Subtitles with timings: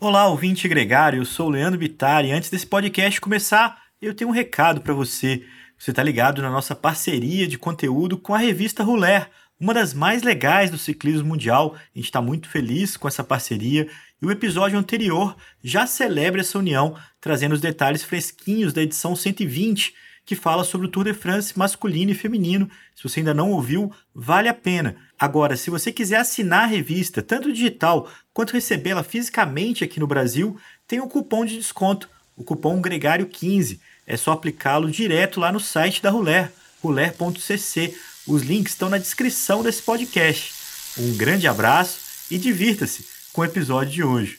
[0.00, 4.30] Olá, ouvinte gregário, eu sou o Leandro Bittar e antes desse podcast começar, eu tenho
[4.30, 5.44] um recado para você.
[5.76, 10.22] Você está ligado na nossa parceria de conteúdo com a revista Ruler, uma das mais
[10.22, 11.74] legais do ciclismo mundial.
[11.74, 13.88] A gente está muito feliz com essa parceria
[14.22, 19.92] e o episódio anterior já celebra essa união, trazendo os detalhes fresquinhos da edição 120
[20.28, 22.70] que fala sobre o Tour de France masculino e feminino.
[22.94, 24.94] Se você ainda não ouviu, vale a pena.
[25.18, 30.54] Agora, se você quiser assinar a revista, tanto digital quanto recebê-la fisicamente aqui no Brasil,
[30.86, 33.80] tem um cupom de desconto, o cupom Gregário15.
[34.06, 37.96] É só aplicá-lo direto lá no site da Ruler, ruler.cc.
[38.26, 40.52] Os links estão na descrição desse podcast.
[40.98, 44.38] Um grande abraço e divirta-se com o episódio de hoje.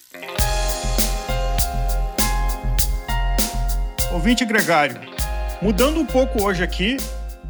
[4.14, 5.19] Ouvinte Gregário,
[5.62, 6.96] Mudando um pouco hoje aqui,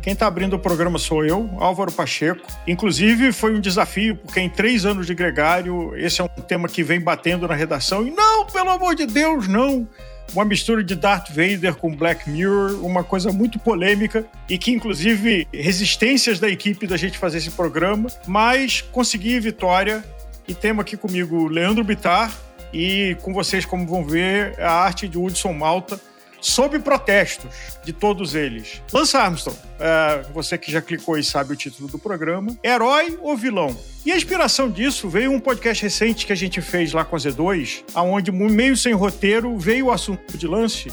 [0.01, 2.41] quem está abrindo o programa sou eu, Álvaro Pacheco.
[2.65, 6.81] Inclusive, foi um desafio, porque em três anos de gregário, esse é um tema que
[6.81, 8.07] vem batendo na redação.
[8.07, 9.87] E não, pelo amor de Deus, não!
[10.33, 15.47] Uma mistura de Darth Vader com Black Mirror, uma coisa muito polêmica e que, inclusive,
[15.53, 20.03] resistências da equipe da gente fazer esse programa, mas consegui vitória.
[20.47, 22.35] E temos aqui comigo Leandro Bitar
[22.73, 25.99] e com vocês, como vão ver, a arte de Hudson Malta
[26.41, 28.81] sob protestos de todos eles.
[28.91, 33.35] Lance Armstrong, é, você que já clicou e sabe o título do programa, herói ou
[33.35, 33.75] vilão?
[34.05, 37.19] E a inspiração disso veio um podcast recente que a gente fez lá com a
[37.19, 40.89] Z2, aonde meio sem roteiro veio o assunto de Lance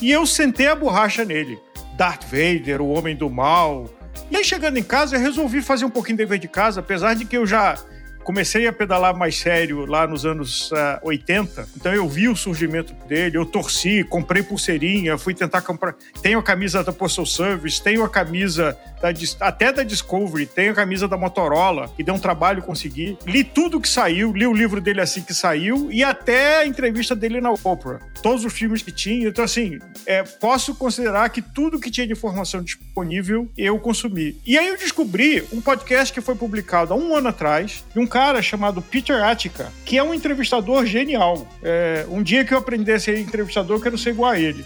[0.00, 1.58] e eu sentei a borracha nele.
[1.96, 3.88] Darth Vader, o homem do mal.
[4.30, 7.14] E aí chegando em casa eu resolvi fazer um pouquinho de dever de casa, apesar
[7.14, 7.78] de que eu já
[8.26, 12.34] comecei a pedalar mais sério lá nos anos uh, ah, 80, então eu vi o
[12.34, 15.94] surgimento dele, eu torci, comprei pulseirinha, fui tentar comprar.
[16.20, 19.10] Tenho a camisa da Postal Service, tenho a camisa da,
[19.46, 23.16] até da Discovery, tenho a camisa da Motorola, que deu um trabalho conseguir.
[23.24, 27.14] Li tudo que saiu, li o livro dele assim que saiu e até a entrevista
[27.14, 28.00] dele na Oprah.
[28.22, 29.28] Todos os filmes que tinha.
[29.28, 34.36] Então, assim, é, posso considerar que tudo que tinha de informação disponível eu consumi.
[34.44, 38.06] E aí eu descobri um podcast que foi publicado há um ano atrás, de um
[38.16, 41.46] cara chamado Peter Attica, que é um entrevistador genial.
[41.62, 44.64] É, um dia que eu aprender a ser entrevistador, eu quero ser igual a ele.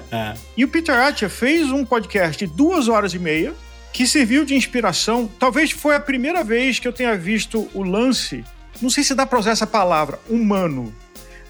[0.56, 3.52] e o Peter Attica fez um podcast de duas horas e meia,
[3.92, 5.30] que serviu de inspiração.
[5.38, 8.42] Talvez foi a primeira vez que eu tenha visto o lance,
[8.80, 10.90] não sei se dá para usar essa palavra, humano.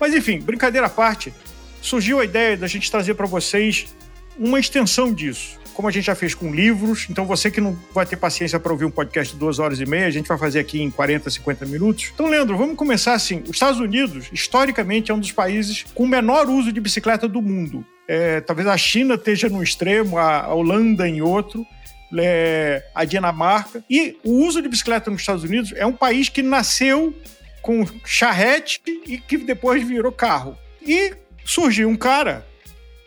[0.00, 1.32] Mas enfim, brincadeira à parte,
[1.80, 3.94] surgiu a ideia da gente trazer para vocês
[4.36, 7.06] uma extensão disso como a gente já fez com livros.
[7.10, 9.84] Então, você que não vai ter paciência para ouvir um podcast de duas horas e
[9.84, 12.10] meia, a gente vai fazer aqui em 40, 50 minutos.
[12.14, 13.42] Então, Leandro, vamos começar assim.
[13.42, 17.42] Os Estados Unidos, historicamente, é um dos países com o menor uso de bicicleta do
[17.42, 17.84] mundo.
[18.08, 21.66] É, talvez a China esteja num extremo, a Holanda em outro.
[22.18, 23.84] É, a Dinamarca.
[23.90, 27.12] E o uso de bicicleta nos Estados Unidos é um país que nasceu
[27.60, 30.56] com charrete e que depois virou carro.
[30.80, 31.12] E
[31.44, 32.46] surgiu um cara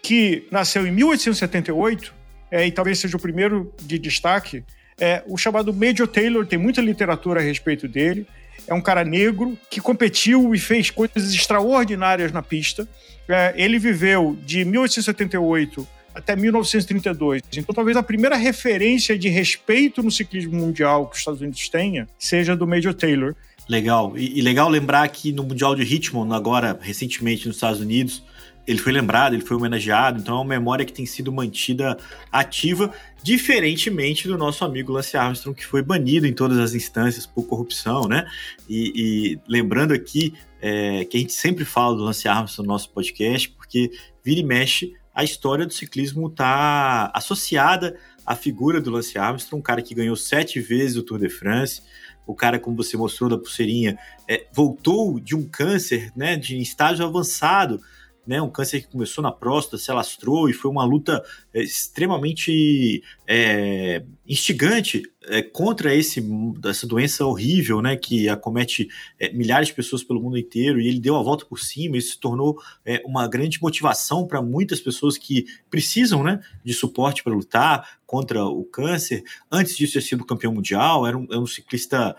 [0.04, 2.19] que nasceu em 1878
[2.52, 4.64] é, e talvez seja o primeiro de destaque,
[5.00, 8.28] é o chamado Major Taylor, tem muita literatura a respeito dele.
[8.68, 12.88] É um cara negro que competiu e fez coisas extraordinárias na pista.
[13.28, 17.42] É, ele viveu de 1878 até 1932.
[17.56, 22.08] Então, talvez a primeira referência de respeito no ciclismo mundial que os Estados Unidos tenha
[22.18, 23.36] seja do Major Taylor.
[23.68, 24.18] Legal.
[24.18, 28.24] E, e legal lembrar que no Mundial de Richmond, agora recentemente nos Estados Unidos,
[28.70, 31.98] ele foi lembrado, ele foi homenageado, então é uma memória que tem sido mantida
[32.32, 32.94] ativa,
[33.24, 38.08] diferentemente do nosso amigo Lance Armstrong, que foi banido em todas as instâncias por corrupção,
[38.08, 38.30] né?
[38.70, 42.92] E, e lembrando aqui é, que a gente sempre fala do Lance Armstrong no nosso
[42.92, 43.90] podcast, porque
[44.24, 49.64] vira e mexe, a história do ciclismo está associada à figura do Lance Armstrong, um
[49.64, 51.82] cara que ganhou sete vezes o Tour de France,
[52.28, 53.98] o cara, como você mostrou da pulseirinha,
[54.28, 57.82] é, voltou de um câncer, né, de estágio avançado,
[58.30, 63.02] né, um câncer que começou na próstata, se alastrou e foi uma luta é, extremamente
[63.26, 66.24] é, instigante é, contra esse,
[66.64, 68.88] essa doença horrível, né, que acomete
[69.20, 72.12] é, milhares de pessoas pelo mundo inteiro, e ele deu a volta por cima, isso
[72.12, 72.56] se tornou
[73.04, 78.64] uma grande motivação para muitas pessoas que precisam, né, de suporte para lutar contra o
[78.64, 79.24] câncer.
[79.52, 82.16] Antes disso, ter sido campeão mundial, era um, era um ciclista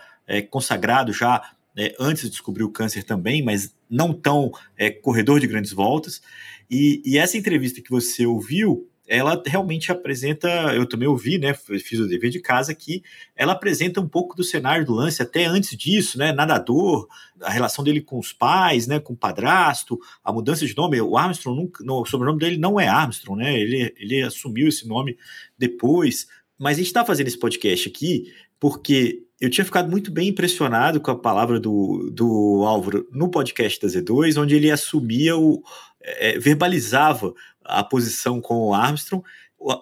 [0.49, 1.41] consagrado já
[1.77, 6.21] é, antes de descobrir o câncer também, mas não tão é, corredor de grandes voltas.
[6.69, 11.99] E, e, essa entrevista que você ouviu, ela realmente apresenta, eu também ouvi, né, fiz
[11.99, 13.03] o dever de casa aqui,
[13.35, 17.09] ela apresenta um pouco do cenário do lance até antes disso, né, nadador,
[17.41, 21.17] a relação dele com os pais, né, com o padrasto, a mudança de nome, o
[21.17, 25.17] Armstrong, nunca, o sobrenome dele não é Armstrong, né, ele, ele assumiu esse nome
[25.57, 26.27] depois,
[26.57, 28.31] mas a gente está fazendo esse podcast aqui
[28.61, 33.81] porque eu tinha ficado muito bem impressionado com a palavra do, do Álvaro no podcast
[33.81, 35.63] da Z2, onde ele assumia o.
[36.03, 37.33] É, verbalizava
[37.63, 39.23] a posição com o Armstrong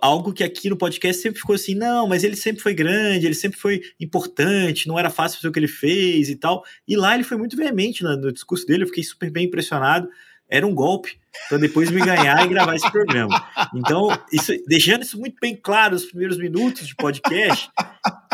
[0.02, 3.34] algo que aqui no podcast sempre ficou assim, não, mas ele sempre foi grande, ele
[3.34, 6.64] sempre foi importante, não era fácil fazer o que ele fez e tal.
[6.88, 10.10] E lá ele foi muito veemente no, no discurso dele, eu fiquei super bem impressionado.
[10.50, 13.44] Era um golpe para depois me ganhar e gravar esse programa.
[13.74, 17.70] Então, isso, deixando isso muito bem claro nos primeiros minutos de podcast,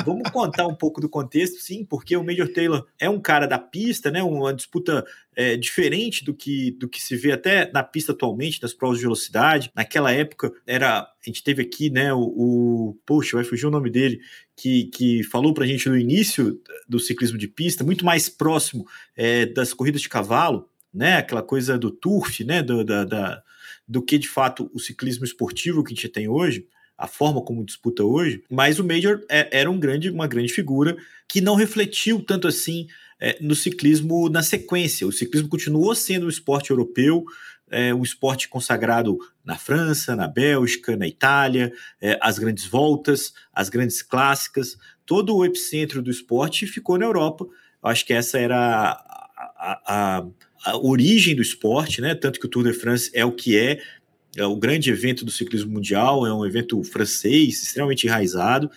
[0.06, 3.60] vamos contar um pouco do contexto, sim, porque o Major Taylor é um cara da
[3.60, 4.24] pista, né?
[4.24, 8.74] Uma disputa é, diferente do que, do que se vê até na pista atualmente, das
[8.74, 9.72] provas de velocidade.
[9.76, 11.02] Naquela época, era.
[11.02, 12.20] A gente teve aqui, né, o.
[12.20, 14.20] o poxa, vai fugir o nome dele,
[14.56, 18.86] que, que falou pra gente no início do ciclismo de pista, muito mais próximo
[19.16, 21.18] é, das corridas de cavalo né?
[21.18, 22.64] Aquela coisa do turf, né?
[22.64, 23.44] Do, da, da,
[23.88, 26.66] do que de fato o ciclismo esportivo que a gente tem hoje,
[26.98, 28.44] a forma como disputa hoje.
[28.50, 30.96] Mas o Major é, era um grande, uma grande figura
[31.28, 32.88] que não refletiu tanto assim
[33.20, 35.06] é, no ciclismo na sequência.
[35.06, 37.26] O ciclismo continuou sendo um esporte europeu,
[37.70, 43.70] é, um esporte consagrado na França, na Bélgica, na Itália, é, as grandes voltas, as
[43.70, 47.46] grandes clássicas, todo o epicentro do esporte ficou na Europa.
[47.46, 50.26] Eu acho que essa era a, a, a
[50.66, 52.16] a origem do esporte, né?
[52.16, 53.80] Tanto que o Tour de France é o que é,
[54.36, 58.70] é o grande evento do ciclismo mundial, é um evento francês, extremamente enraizado,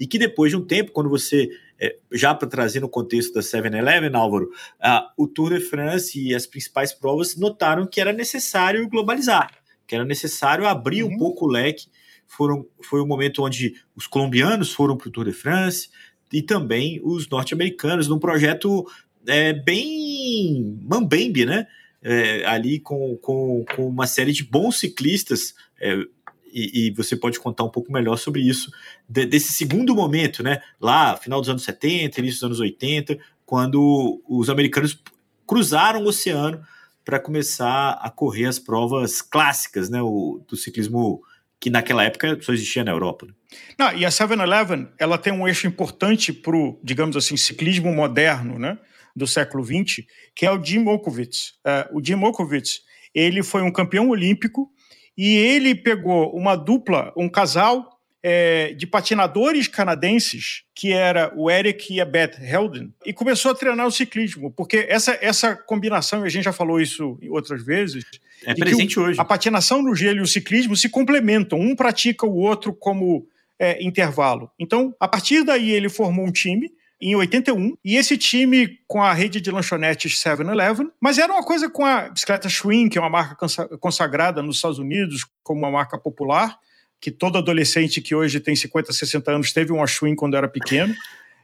[0.00, 3.40] e que depois de um tempo, quando você é, já para trazer no contexto da
[3.40, 4.46] 7-Eleven, Álvaro,
[4.80, 9.50] uh, o Tour de France e as principais provas notaram que era necessário globalizar,
[9.86, 11.12] que era necessário abrir uhum.
[11.12, 11.86] um pouco o leque.
[12.26, 15.90] Foram, foi o momento onde os colombianos foram para o Tour de France
[16.32, 18.86] e também os norte-americanos, num projeto
[19.26, 21.66] é, bem mambembe, né?
[22.02, 25.96] É, ali com, com, com, uma série de bons ciclistas, é,
[26.52, 28.70] e, e, você pode contar um pouco melhor sobre isso,
[29.08, 30.60] de, desse segundo momento, né?
[30.80, 35.02] Lá, final dos anos 70, início dos anos 80, quando os americanos
[35.46, 36.62] cruzaram o oceano
[37.04, 40.02] para começar a correr as provas clássicas, né?
[40.02, 41.22] O, do ciclismo
[41.64, 43.24] que naquela época só existia na Europa.
[43.24, 43.32] Né?
[43.78, 48.58] Não, e a 7-Eleven, ela tem um eixo importante para o, digamos assim, ciclismo moderno,
[48.58, 48.78] né?
[49.14, 51.54] Do século XX, que é o Jim Okowitz.
[51.64, 52.82] Uh, o Jim Okowitz,
[53.14, 54.70] ele foi um campeão olímpico
[55.16, 57.94] e ele pegou uma dupla, um casal
[58.26, 63.54] é, de patinadores canadenses, que era o Eric e a Beth Helden, e começou a
[63.54, 68.02] treinar o ciclismo, porque essa, essa combinação, e a gente já falou isso outras vezes,
[68.46, 69.20] é presente o, hoje.
[69.20, 73.28] A patinação no gelo e o ciclismo se complementam, um pratica o outro como
[73.58, 74.50] é, intervalo.
[74.58, 79.12] Então, a partir daí, ele formou um time em 81, e esse time com a
[79.12, 83.10] rede de lanchonetes 7-Eleven, mas era uma coisa com a bicicleta Schwinn, que é uma
[83.10, 83.36] marca
[83.78, 86.58] consagrada nos Estados Unidos como uma marca popular,
[87.00, 90.94] que todo adolescente que hoje tem 50, 60 anos teve uma Schwinn quando era pequeno.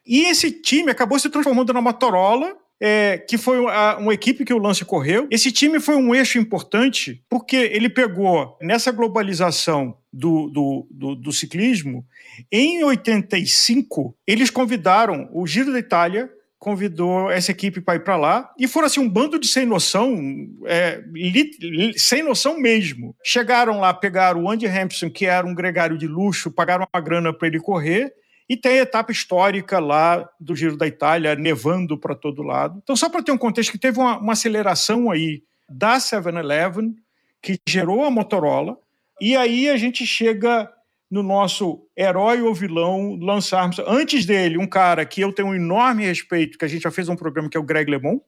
[0.07, 4.55] E esse time acabou se transformando na Motorola, é, que foi a, uma equipe que
[4.55, 5.29] o Lance correu.
[5.31, 11.33] Esse time foi um eixo importante porque ele pegou nessa globalização do, do, do, do
[11.33, 12.05] ciclismo.
[12.51, 16.31] Em 85, eles convidaram o Giro da Itália
[16.61, 20.15] convidou essa equipe para ir para lá e foram assim um bando de sem noção,
[20.67, 23.17] é, li, li, sem noção mesmo.
[23.25, 27.33] Chegaram lá, pegaram o Andy Hampson, que era um gregário de luxo, pagaram uma grana
[27.33, 28.13] para ele correr
[28.51, 32.81] e tem a etapa histórica lá do Giro da Itália, nevando para todo lado.
[32.83, 36.97] Então, só para ter um contexto, que teve uma, uma aceleração aí da 7-Eleven,
[37.41, 38.77] que gerou a Motorola,
[39.21, 40.69] e aí a gente chega
[41.09, 43.89] no nosso herói ou vilão, Lance Armstrong.
[43.89, 47.09] Antes dele, um cara que eu tenho um enorme respeito, que a gente já fez
[47.09, 48.21] um programa, que é o Greg LeMond,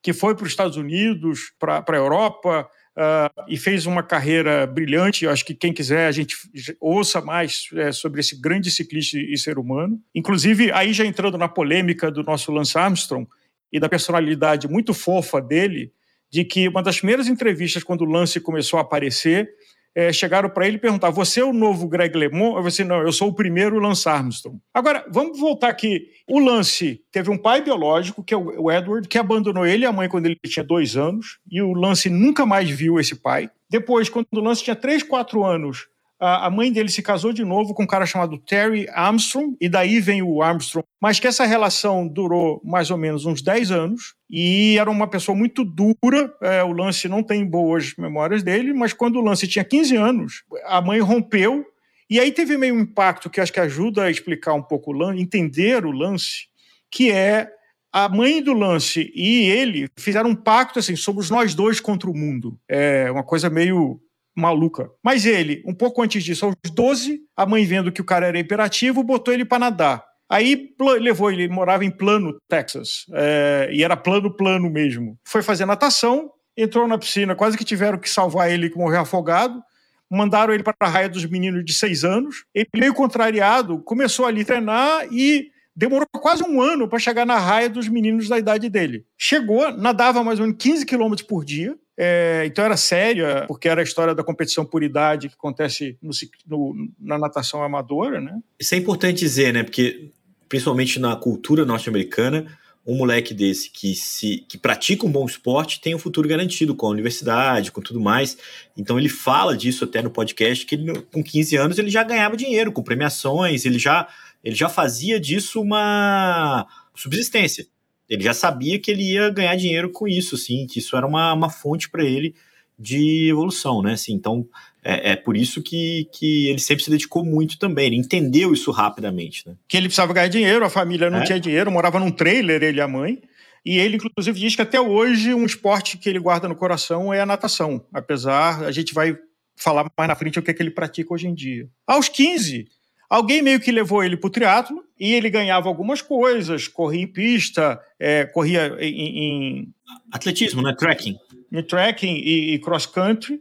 [0.00, 5.26] que foi para os Estados Unidos, para a Europa, Uh, e fez uma carreira brilhante.
[5.26, 6.34] Eu acho que quem quiser, a gente
[6.80, 10.00] ouça mais é, sobre esse grande ciclista e ser humano.
[10.14, 13.28] Inclusive, aí já entrando na polêmica do nosso Lance Armstrong
[13.70, 15.92] e da personalidade muito fofa dele,
[16.30, 19.50] de que uma das primeiras entrevistas, quando o Lance começou a aparecer,
[19.96, 22.56] é, chegaram para ele e perguntaram: Você é o novo Greg LeMond?
[22.56, 24.58] Eu disse: Não, eu sou o primeiro Lance Armstrong.
[24.74, 26.08] Agora, vamos voltar aqui.
[26.28, 29.92] O Lance teve um pai biológico, que é o Edward, que abandonou ele e a
[29.92, 33.48] mãe quando ele tinha dois anos, e o Lance nunca mais viu esse pai.
[33.70, 37.74] Depois, quando o Lance tinha três, quatro anos, a mãe dele se casou de novo
[37.74, 42.08] com um cara chamado Terry Armstrong, e daí vem o Armstrong, mas que essa relação
[42.08, 46.32] durou mais ou menos uns 10 anos, e era uma pessoa muito dura.
[46.40, 50.42] É, o Lance não tem boas memórias dele, mas quando o Lance tinha 15 anos,
[50.64, 51.64] a mãe rompeu,
[52.08, 54.94] e aí teve meio um impacto que acho que ajuda a explicar um pouco o
[54.94, 56.46] Lance, entender o Lance,
[56.90, 57.50] que é
[57.92, 62.14] a mãe do Lance e ele fizeram um pacto assim, somos nós dois contra o
[62.14, 62.58] mundo.
[62.68, 63.98] É uma coisa meio
[64.36, 64.90] maluca.
[65.02, 68.38] Mas ele, um pouco antes disso, aos 12, a mãe vendo que o cara era
[68.38, 70.04] imperativo, botou ele para nadar.
[70.28, 75.16] Aí levou ele, ele morava em Plano, Texas, é, e era plano, plano mesmo.
[75.24, 79.62] Foi fazer natação, entrou na piscina, quase que tiveram que salvar ele, que morreu afogado.
[80.10, 82.44] Mandaram ele para a raia dos meninos de seis anos.
[82.54, 87.38] Ele, meio contrariado, começou ali a treinar e demorou quase um ano para chegar na
[87.38, 89.04] raia dos meninos da idade dele.
[89.18, 93.80] Chegou, nadava mais ou menos 15 quilômetros por dia, é, então era séria, porque era
[93.80, 96.10] a história da competição por idade que acontece no,
[96.46, 98.38] no, na natação amadora, né?
[98.60, 99.62] Isso é importante dizer, né?
[99.62, 100.10] Porque
[100.48, 102.46] principalmente na cultura norte-americana,
[102.86, 106.86] um moleque desse que se que pratica um bom esporte tem um futuro garantido com
[106.86, 108.36] a universidade, com tudo mais.
[108.76, 112.36] Então ele fala disso até no podcast que ele, com 15 anos ele já ganhava
[112.36, 114.06] dinheiro com premiações, ele já
[114.44, 117.66] ele já fazia disso uma subsistência.
[118.08, 121.32] Ele já sabia que ele ia ganhar dinheiro com isso, sim, que isso era uma,
[121.32, 122.34] uma fonte para ele
[122.78, 123.94] de evolução, né?
[123.94, 124.46] Assim, então
[124.84, 127.86] é, é, por isso que, que ele sempre se dedicou muito também.
[127.86, 129.56] Ele entendeu isso rapidamente, né?
[129.66, 131.24] Que ele precisava ganhar dinheiro, a família não é?
[131.24, 133.20] tinha dinheiro, morava num trailer, ele e a mãe.
[133.64, 137.20] E ele, inclusive, diz que até hoje um esporte que ele guarda no coração é
[137.20, 137.84] a natação.
[137.92, 139.18] Apesar, a gente vai
[139.56, 141.68] falar mais na frente o que, é que ele pratica hoje em dia.
[141.84, 142.68] Aos 15,
[143.08, 147.06] alguém meio que levou ele para o triatlo e ele ganhava algumas coisas, corria em
[147.06, 149.74] pista, é, corria em, em,
[150.12, 150.74] Atletismo, né?
[150.78, 151.16] Trekking.
[151.52, 153.40] Em trekking e, e cross country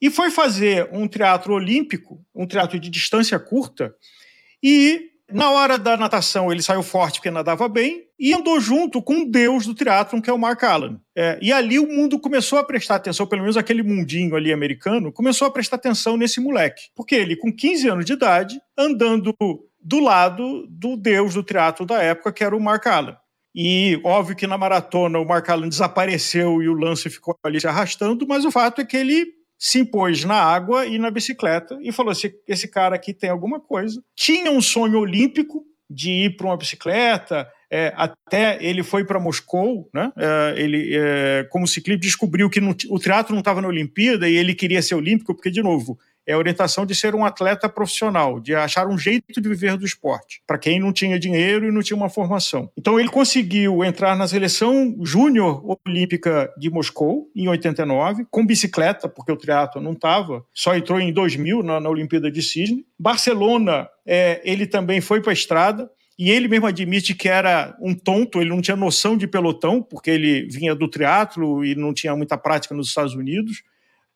[0.00, 3.94] e foi fazer um teatro olímpico, um teatro de distância curta,
[4.62, 9.22] e na hora da natação ele saiu forte porque nadava bem e andou junto com
[9.22, 11.00] o deus do teatro, que é o Mark Allen.
[11.16, 15.12] É, e ali o mundo começou a prestar atenção, pelo menos aquele mundinho ali americano,
[15.12, 16.84] começou a prestar atenção nesse moleque.
[16.94, 19.34] Porque ele, com 15 anos de idade, andando
[19.80, 23.16] do lado do deus do teatro da época, que era o Mark Allen.
[23.54, 27.68] E óbvio que na maratona o Mark Allen desapareceu e o lance ficou ali se
[27.68, 29.26] arrastando, mas o fato é que ele
[29.64, 33.58] se impôs na água e na bicicleta e falou assim: esse cara aqui tem alguma
[33.58, 34.04] coisa.
[34.14, 39.88] Tinha um sonho olímpico de ir para uma bicicleta, é, até ele foi para Moscou,
[39.92, 40.12] né?
[40.18, 44.54] É, ele, é, como ciclista, descobriu que o teatro não estava na Olimpíada e ele
[44.54, 48.54] queria ser olímpico, porque, de novo, é a orientação de ser um atleta profissional, de
[48.54, 51.96] achar um jeito de viver do esporte, para quem não tinha dinheiro e não tinha
[51.96, 52.70] uma formação.
[52.76, 59.32] Então ele conseguiu entrar na seleção júnior olímpica de Moscou em 89, com bicicleta, porque
[59.32, 62.84] o triatlo não estava, só entrou em 2000 na, na Olimpíada de Sydney.
[62.98, 67.92] Barcelona, é, ele também foi para a estrada, e ele mesmo admite que era um
[67.92, 72.14] tonto, ele não tinha noção de pelotão, porque ele vinha do triatlo e não tinha
[72.14, 73.62] muita prática nos Estados Unidos.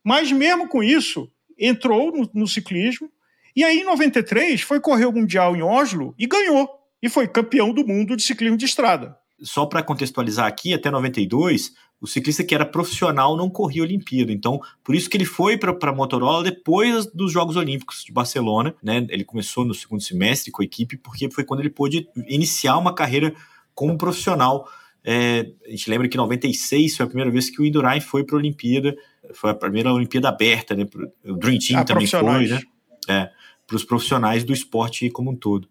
[0.05, 3.11] Mas mesmo com isso, entrou no, no ciclismo
[3.59, 6.69] e aí, em 93, foi correr o Mundial em Oslo e ganhou.
[7.03, 9.17] E foi campeão do mundo de ciclismo de estrada.
[9.43, 14.31] Só para contextualizar aqui, até 92, o ciclista que era profissional não corria Olimpíada.
[14.31, 18.77] Então, por isso que ele foi para a Motorola depois dos Jogos Olímpicos de Barcelona.
[18.81, 19.05] Né?
[19.11, 22.95] Ele começou no segundo semestre com a equipe, porque foi quando ele pôde iniciar uma
[22.95, 23.35] carreira
[23.75, 24.69] como profissional.
[25.03, 28.23] É, a gente lembra que em 96 foi a primeira vez que o Indurain foi
[28.23, 28.97] para a Olimpíada
[29.35, 30.87] foi a primeira Olimpíada aberta, né?
[31.25, 32.63] O Dream Team também foi, né?
[33.09, 33.31] É,
[33.67, 35.69] para os profissionais do esporte como um todo.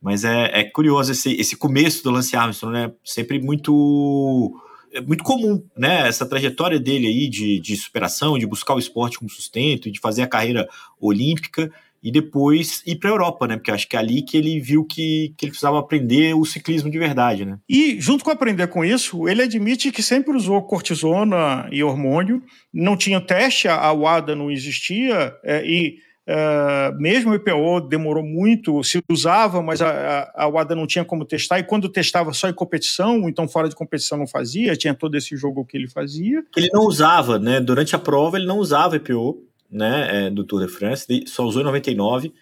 [0.00, 2.92] Mas é, é curioso esse, esse começo do Lance Armstrong, né?
[3.04, 4.60] Sempre muito
[4.92, 6.08] é muito comum, né?
[6.08, 10.22] Essa trajetória dele aí de, de superação, de buscar o esporte como sustento, de fazer
[10.22, 10.68] a carreira
[11.00, 11.70] olímpica
[12.02, 13.56] e depois ir para a Europa, né?
[13.56, 16.90] Porque acho que é ali que ele viu que, que ele precisava aprender o ciclismo
[16.90, 17.58] de verdade, né?
[17.68, 22.96] E junto com aprender com isso, ele admite que sempre usou cortisona e hormônio, não
[22.96, 29.02] tinha teste, a UADA não existia é, e Uh, mesmo o IPO demorou muito, se
[29.10, 32.52] usava, mas a, a, a UADA não tinha como testar, e quando testava só em
[32.52, 36.44] competição, então fora de competição não fazia, tinha todo esse jogo que ele fazia.
[36.54, 37.60] Ele não usava, né?
[37.60, 41.62] Durante a prova ele não usava IPO, né, é, do Tour de France, só usou
[41.62, 42.32] em 99,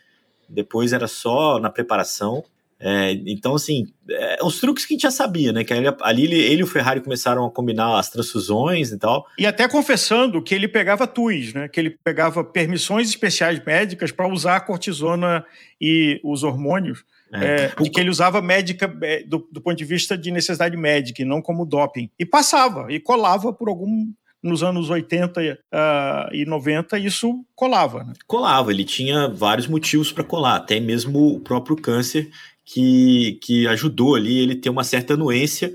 [0.48, 2.44] depois era só na preparação.
[2.78, 5.64] É, então, assim, é, os truques que a gente já sabia, né?
[5.64, 9.26] Que ali, ali ele, ele, e o Ferrari começaram a combinar as transfusões e tal.
[9.38, 11.68] E até confessando que ele pegava TUIs, né?
[11.68, 15.44] Que ele pegava permissões especiais médicas para usar a cortisona
[15.80, 17.04] e os hormônios.
[17.32, 17.64] É.
[17.64, 21.24] É, que ele usava médica é, do, do ponto de vista de necessidade médica e
[21.24, 22.10] não como doping.
[22.18, 24.12] E passava, e colava por algum
[24.46, 28.04] nos anos 80 uh, ah, e 90 isso colava.
[28.04, 28.12] Né?
[28.26, 32.30] Colava, ele tinha vários motivos para colar, até mesmo o próprio câncer
[32.64, 35.74] que, que ajudou ali ele ter uma certa anuência.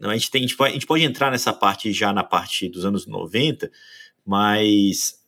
[0.00, 2.68] A gente, tem, a, gente pode, a gente pode entrar nessa parte já na parte
[2.68, 3.70] dos anos 90,
[4.24, 5.20] mas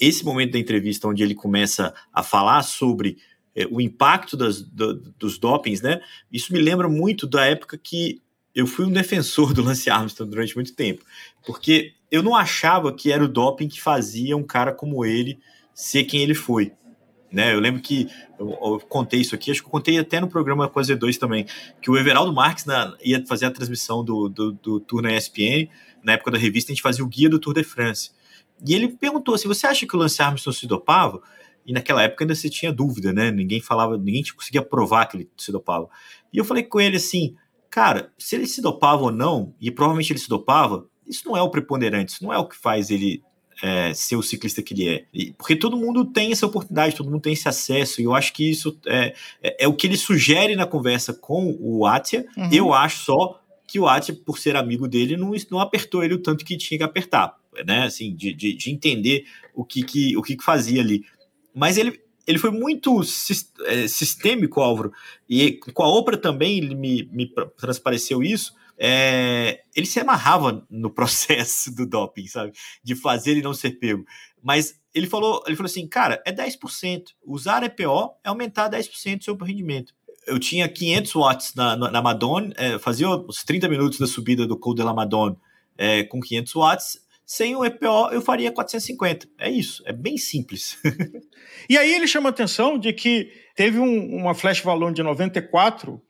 [0.00, 3.18] esse momento da entrevista onde ele começa a falar sobre
[3.54, 6.00] é, o impacto das, do, dos dopings, né?
[6.32, 8.22] Isso me lembra muito da época que
[8.54, 11.04] eu fui um defensor do Lance Armstrong durante muito tempo,
[11.44, 15.38] porque eu não achava que era o doping que fazia um cara como ele
[15.74, 16.72] ser quem ele foi.
[17.32, 18.08] Né, eu lembro que
[18.40, 21.16] eu, eu, contei isso aqui, acho que eu contei até no programa com a Z2
[21.16, 21.46] também,
[21.80, 25.68] que o Everaldo Marques na, ia fazer a transmissão do, do, do Tour na ESPN,
[26.02, 28.10] na época da revista a gente fazia o guia do Tour de France.
[28.66, 31.22] E ele perguntou assim: você acha que o Lance Armstrong se dopava?
[31.66, 33.30] E naquela época ainda se tinha dúvida, né?
[33.30, 35.88] Ninguém falava, ninguém conseguia provar que ele se dopava.
[36.32, 37.36] E eu falei com ele assim:
[37.70, 41.42] cara, se ele se dopava ou não, e provavelmente ele se dopava, isso não é
[41.42, 43.22] o preponderante, isso não é o que faz ele
[43.62, 45.32] é, ser o ciclista que ele é.
[45.36, 48.50] Porque todo mundo tem essa oportunidade, todo mundo tem esse acesso, e eu acho que
[48.50, 52.26] isso é, é, é o que ele sugere na conversa com o Atia.
[52.36, 52.48] Uhum.
[52.52, 56.22] Eu acho só que o Atia, por ser amigo dele, não, não apertou ele o
[56.22, 57.84] tanto que tinha que apertar, né?
[57.84, 59.24] Assim, de, de, de entender
[59.54, 61.04] o que, que, o que, que fazia ali.
[61.54, 62.00] Mas ele,
[62.30, 63.00] ele foi muito
[63.66, 64.92] é, sistêmico, Álvaro,
[65.28, 68.54] e com a Oprah também ele me, me transpareceu isso.
[68.78, 72.52] É, ele se amarrava no processo do doping, sabe?
[72.82, 74.04] De fazer ele não ser pego.
[74.42, 77.08] Mas ele falou, ele falou assim, cara, é 10%.
[77.26, 79.92] Usar EPO é aumentar 10% do seu rendimento.
[80.26, 84.56] Eu tinha 500 watts na, na, Madone, é, fazia os 30 minutos da subida do
[84.56, 85.36] Col de la Madone
[85.76, 89.28] é, com 500 watts sem o EPO, eu faria 450.
[89.38, 90.76] É isso, é bem simples.
[91.70, 96.02] e aí ele chama a atenção de que teve um, uma flash valor de 94,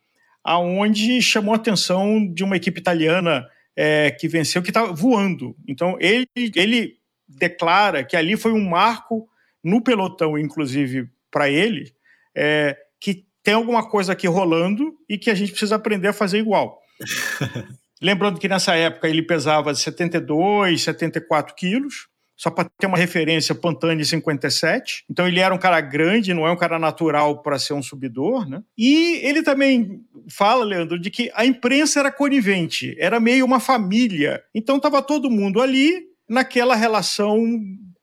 [0.42, 3.46] aonde chamou a atenção de uma equipe italiana
[3.76, 5.54] é, que venceu, que estava voando.
[5.68, 6.96] Então ele, ele
[7.28, 9.28] declara que ali foi um marco
[9.62, 11.92] no pelotão, inclusive para ele,
[12.34, 16.38] é, que tem alguma coisa aqui rolando e que a gente precisa aprender a fazer
[16.38, 16.80] igual.
[18.02, 22.08] Lembrando que nessa época ele pesava 72, 74 quilos,
[22.40, 25.04] só para ter uma referência, Pantani 57.
[25.10, 28.48] Então ele era um cara grande, não é um cara natural para ser um subidor,
[28.48, 28.62] né?
[28.78, 34.42] E ele também fala, Leandro, de que a imprensa era conivente, era meio uma família.
[34.54, 37.44] Então estava todo mundo ali naquela relação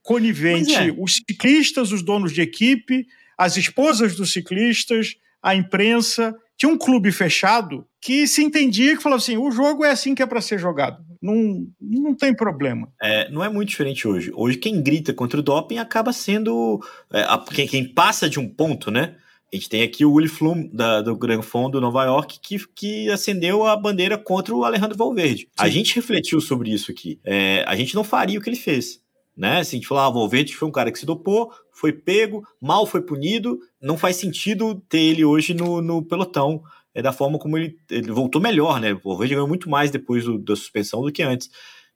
[0.04, 0.96] conivente, é.
[0.96, 7.12] os ciclistas, os donos de equipe, as esposas dos ciclistas, a imprensa tinha um clube
[7.12, 10.58] fechado que se entendia que falava assim: o jogo é assim que é para ser
[10.58, 11.06] jogado.
[11.22, 12.90] Não, não tem problema.
[13.02, 14.32] É, não é muito diferente hoje.
[14.34, 16.82] Hoje, quem grita contra o doping acaba sendo.
[17.14, 19.16] É, a, quem, quem, passa de um ponto, né?
[19.52, 22.60] A gente tem aqui o Willy Flum, da, do Grand Fond do Nova York, que,
[22.76, 25.44] que acendeu a bandeira contra o Alejandro Valverde.
[25.44, 25.48] Sim.
[25.58, 27.18] A gente refletiu sobre isso aqui.
[27.24, 29.02] É, a gente não faria o que ele fez
[29.38, 29.60] né?
[29.60, 32.44] Assim, a gente falou, ah, o Valverde foi um cara que se dopou, foi pego,
[32.60, 37.38] mal foi punido, não faz sentido ter ele hoje no, no pelotão, é da forma
[37.38, 38.94] como ele, ele voltou melhor, né?
[38.94, 41.52] O Valverde ganhou muito mais depois do, da suspensão do que antes.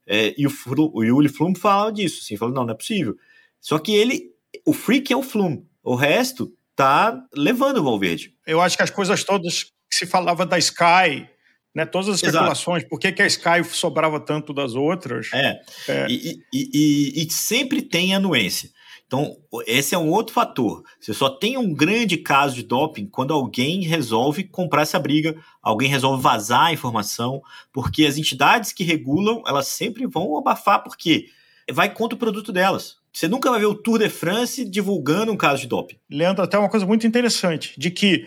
[0.05, 0.51] É, e o,
[0.93, 3.17] o Yuli Flum fala disso, assim, falou, não, não é possível.
[3.59, 4.31] Só que ele,
[4.65, 8.35] o freak é o Flum, o resto tá levando o Valverde.
[8.45, 11.27] Eu acho que as coisas todas que se falava da Sky,
[11.73, 15.29] né, todas as especulações, por que, que a Sky sobrava tanto das outras.
[15.33, 16.07] É, é.
[16.09, 18.69] E, e, e, e, sempre tem anuência.
[19.07, 19.35] Então,
[19.67, 20.83] esse é um outro fator.
[20.99, 25.89] Você só tem um grande caso de doping quando alguém resolve comprar essa briga, alguém
[25.89, 27.41] resolve vazar a informação,
[27.73, 31.25] porque as entidades que regulam, elas sempre vão abafar, porque
[31.69, 33.01] vai contra o produto delas.
[33.11, 35.97] Você nunca vai ver o Tour de France divulgando um caso de doping.
[36.09, 38.25] Leandro, até uma coisa muito interessante, de que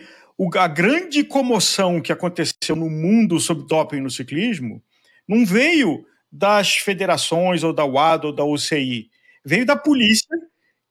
[0.55, 4.81] a grande comoção que aconteceu no mundo sobre doping no ciclismo
[5.27, 9.09] não veio das federações ou da UAD ou da UCI,
[9.43, 10.37] veio da polícia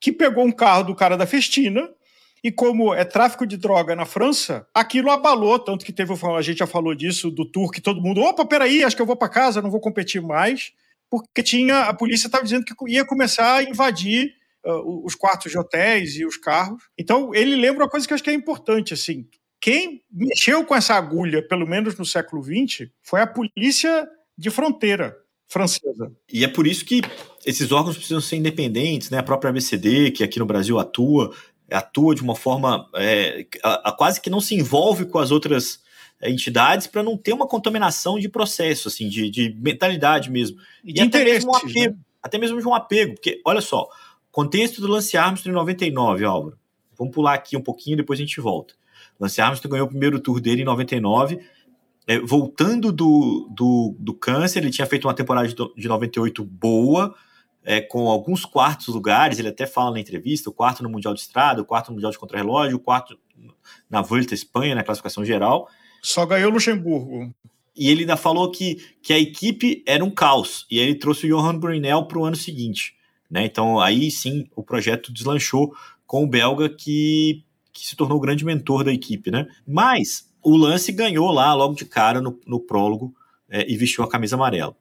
[0.00, 1.88] que pegou um carro do cara da Festina
[2.42, 6.59] e como é tráfico de droga na França, aquilo abalou, tanto que teve, a gente
[6.59, 9.30] já falou disso, do tour, que todo mundo, opa, peraí, acho que eu vou para
[9.30, 10.72] casa, não vou competir mais,
[11.09, 15.59] porque tinha, a polícia estava dizendo que ia começar a invadir uh, os quartos de
[15.59, 16.83] hotéis e os carros.
[16.98, 19.27] Então, ele lembra uma coisa que eu acho que é importante, assim,
[19.61, 25.16] quem mexeu com essa agulha, pelo menos no século XX, foi a polícia de fronteira
[25.48, 26.12] francesa.
[26.31, 27.00] E é por isso que
[27.46, 29.18] esses órgãos precisam ser independentes, né?
[29.18, 31.35] A própria ABCD, que aqui no Brasil atua,
[31.70, 35.81] atua de uma forma é, a, a quase que não se envolve com as outras
[36.20, 40.59] é, entidades para não ter uma contaminação de processo, assim, de, de mentalidade mesmo.
[40.85, 41.96] E, e até mesmo um apego, né?
[42.22, 43.88] até mesmo de um apego, porque olha só,
[44.35, 46.59] Contexto do Lance Armstrong em 99, Álvaro.
[46.99, 48.75] Vamos pular aqui um pouquinho, depois a gente volta.
[49.20, 51.38] Lance Armstrong ganhou o primeiro tour dele em 99.
[52.05, 57.14] É, voltando do, do, do câncer, ele tinha feito uma temporada de, de 98 boa,
[57.62, 61.20] é, com alguns quartos lugares, ele até fala na entrevista, o quarto no Mundial de
[61.20, 63.16] Estrada, o quarto no Mundial de Contrarrelógio, o quarto
[63.88, 65.68] na Volta Espanha, na classificação geral.
[66.03, 67.33] Só ganhou Luxemburgo.
[67.77, 71.33] E ele ainda falou que, que a equipe era um caos, e aí ele trouxe
[71.33, 72.97] o Johan Brunel para o ano seguinte.
[73.31, 73.45] Né?
[73.45, 75.75] Então aí sim o projeto deslanchou
[76.07, 79.31] com o belga que, que se tornou o grande mentor da equipe.
[79.31, 79.47] Né?
[79.67, 83.15] Mas o Lance ganhou lá logo de cara no, no prólogo
[83.49, 84.77] é, e vestiu a camisa amarela.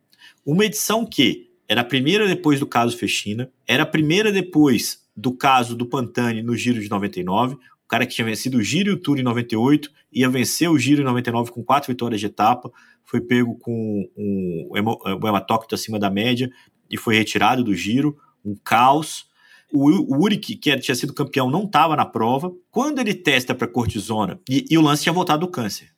[0.46, 5.32] Uma edição que era a primeira depois do caso Fechina, era a primeira depois do
[5.32, 8.94] caso do Pantani no Giro de 99, o cara que tinha vencido o Giro e
[8.94, 12.72] o Tour em 98, ia vencer o Giro em 99 com quatro vitórias de etapa,
[13.04, 16.52] foi pego com um, um hematócrito acima da média
[16.90, 19.26] e foi retirado do Giro, um caos.
[19.72, 22.52] O, Uric, que tinha sido campeão, não estava na prova.
[22.70, 25.90] Quando ele testa para cortisona, e, e, o lance tinha voltado do câncer,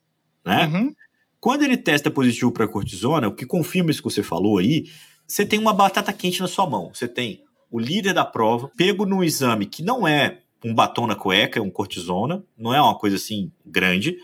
[0.45, 0.67] né?
[0.67, 0.93] Uhum.
[1.39, 4.85] Quando ele testa positivo para cortisona, o que confirma isso que você falou aí,
[5.27, 6.91] você tem uma batata quente na sua mão.
[6.93, 11.15] Você tem o líder da prova, pego num exame que não é um batom na
[11.15, 14.17] cueca, é um cortisona, não é uma coisa assim grande,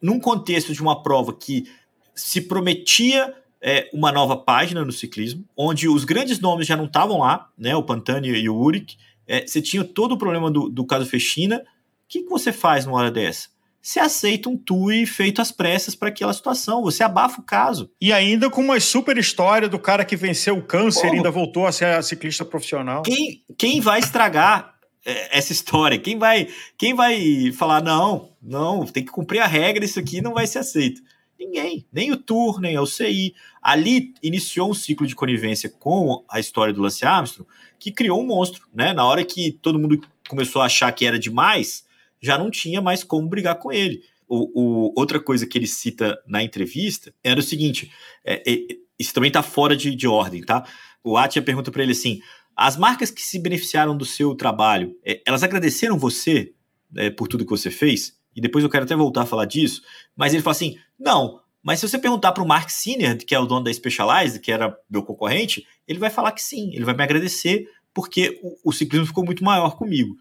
[0.00, 1.68] num contexto de uma prova que
[2.14, 3.34] se prometia
[3.66, 7.74] é, uma nova página no ciclismo, onde os grandes nomes já não estavam lá, né,
[7.74, 8.96] o Pantani e o Uric,
[9.26, 11.62] é, você tinha todo o problema do, do caso Fechina, o
[12.06, 13.48] que, que você faz numa hora dessa?
[13.80, 17.90] Você aceita um TUI feito às pressas para aquela situação, você abafa o caso.
[18.00, 21.66] E ainda com uma super história do cara que venceu o câncer e ainda voltou
[21.66, 23.02] a ser ciclista profissional.
[23.02, 24.74] Quem, quem vai estragar
[25.04, 25.98] é, essa história?
[25.98, 26.48] Quem vai,
[26.78, 30.58] quem vai falar, não, não, tem que cumprir a regra, isso aqui não vai ser
[30.58, 31.02] aceito?
[31.44, 33.34] Ninguém, nem o Tour, nem a UCI.
[33.62, 38.26] Ali iniciou um ciclo de conivência com a história do Lance Armstrong, que criou um
[38.26, 38.92] monstro, né?
[38.92, 41.84] Na hora que todo mundo começou a achar que era demais,
[42.20, 44.02] já não tinha mais como brigar com ele.
[44.26, 47.90] O, o outra coisa que ele cita na entrevista era o seguinte:
[48.24, 50.66] é, é, isso também está fora de, de, ordem, tá?
[51.02, 52.20] O Atia pergunta para ele assim:
[52.56, 56.54] as marcas que se beneficiaram do seu trabalho, é, elas agradeceram você
[56.96, 58.16] é, por tudo que você fez?
[58.34, 59.82] E depois eu quero até voltar a falar disso,
[60.16, 63.38] mas ele fala assim: não, mas se você perguntar para o Mark Sinner, que é
[63.38, 66.94] o dono da Specialized, que era meu concorrente, ele vai falar que sim, ele vai
[66.94, 70.14] me agradecer, porque o, o ciclismo ficou muito maior comigo.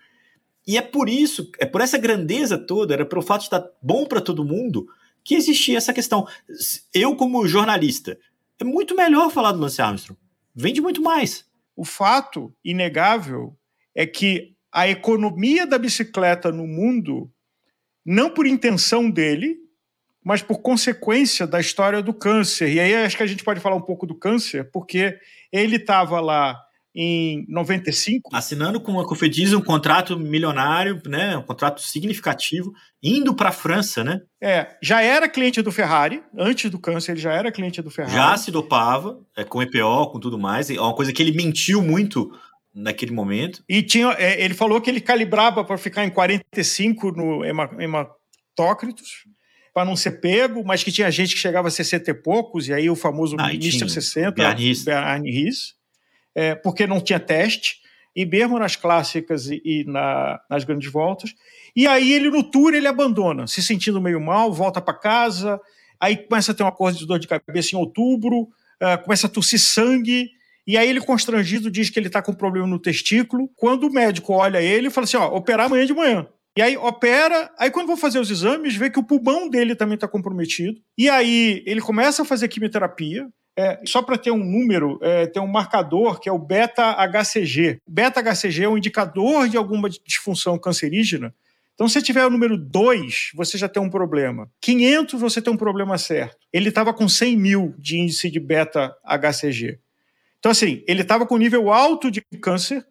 [0.65, 4.05] E é por isso, é por essa grandeza toda, era pelo fato de estar bom
[4.05, 4.87] para todo mundo,
[5.23, 6.25] que existia essa questão.
[6.93, 8.17] Eu, como jornalista,
[8.59, 10.19] é muito melhor falar do Lance Armstrong.
[10.55, 11.45] Vende muito mais.
[11.75, 13.57] O fato inegável
[13.95, 17.29] é que a economia da bicicleta no mundo
[18.05, 19.57] não por intenção dele,
[20.23, 22.71] mas por consequência da história do câncer.
[22.71, 25.17] E aí acho que a gente pode falar um pouco do câncer, porque
[25.51, 26.57] ele estava lá
[26.95, 28.29] em 95.
[28.33, 34.03] Assinando com a Cofedis um contrato milionário, né, um contrato significativo, indo para a França,
[34.03, 34.21] né?
[34.41, 38.13] É, já era cliente do Ferrari, antes do câncer ele já era cliente do Ferrari.
[38.13, 41.81] Já se dopava, é, com EPO, com tudo mais, é uma coisa que ele mentiu
[41.81, 42.31] muito
[42.73, 43.63] naquele momento.
[43.69, 49.25] E tinha, é, ele falou que ele calibrava para ficar em 45 no hematócritos,
[49.73, 52.73] para não ser pego, mas que tinha gente que chegava a 60 e poucos, e
[52.73, 53.89] aí o famoso ah, Mr.
[53.89, 54.31] 60,
[54.85, 55.73] Bjarne Riss,
[56.35, 57.81] é, porque não tinha teste,
[58.15, 61.33] e mesmo nas clássicas e, e na, nas grandes voltas.
[61.75, 65.59] E aí ele no tour ele abandona, se sentindo meio mal, volta para casa,
[65.99, 69.29] aí começa a ter uma coisa de dor de cabeça em outubro, uh, começa a
[69.29, 70.29] tossir sangue,
[70.65, 73.49] e aí ele, constrangido, diz que ele está com problema no testículo.
[73.55, 76.27] Quando o médico olha ele, fala assim: ó, operar amanhã de manhã.
[76.55, 79.95] E aí opera, aí quando vou fazer os exames, vê que o pulmão dele também
[79.95, 80.79] está comprometido.
[80.97, 83.27] E aí ele começa a fazer quimioterapia.
[83.55, 87.77] É, só para ter um número, é, tem um marcador que é o beta-HCG.
[87.87, 91.33] Beta-HCG é um indicador de alguma disfunção cancerígena.
[91.75, 94.49] Então, se tiver o número 2, você já tem um problema.
[94.61, 96.37] 500, você tem um problema certo.
[96.51, 99.79] Ele estava com 100 mil de índice de beta-HCG.
[100.43, 102.85] Então, assim, ele estava com nível alto de câncer,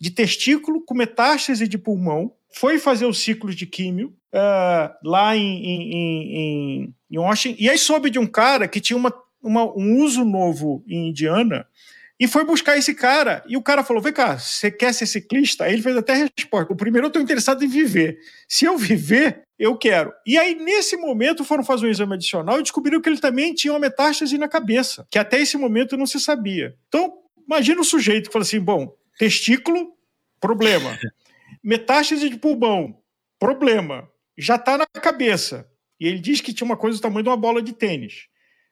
[0.00, 5.42] de testículo, com metástase de pulmão, foi fazer os ciclos de químio uh, lá em,
[5.42, 10.02] em, em, em, Washington, e aí soube de um cara que tinha uma, uma, um
[10.02, 11.66] uso novo em Indiana,
[12.18, 15.64] e foi buscar esse cara, e o cara falou: vem cá, você quer ser ciclista?
[15.64, 18.18] Aí ele fez até a resposta: o primeiro eu estou interessado em viver.
[18.48, 20.12] Se eu viver, eu quero.
[20.26, 23.72] E aí, nesse momento, foram fazer um exame adicional e descobriram que ele também tinha
[23.72, 26.74] uma metástase na cabeça, que até esse momento não se sabia.
[26.88, 27.12] Então,
[27.46, 29.92] imagina o sujeito que fala assim: bom, testículo,
[30.40, 30.98] problema.
[31.62, 32.98] Metástase de pulmão,
[33.38, 34.08] problema.
[34.38, 35.68] Já está na cabeça.
[36.00, 38.28] E ele diz que tinha uma coisa do tamanho de uma bola de tênis.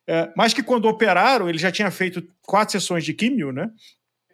[0.07, 3.71] É, mas que quando operaram, ele já tinha feito quatro sessões de químio, né?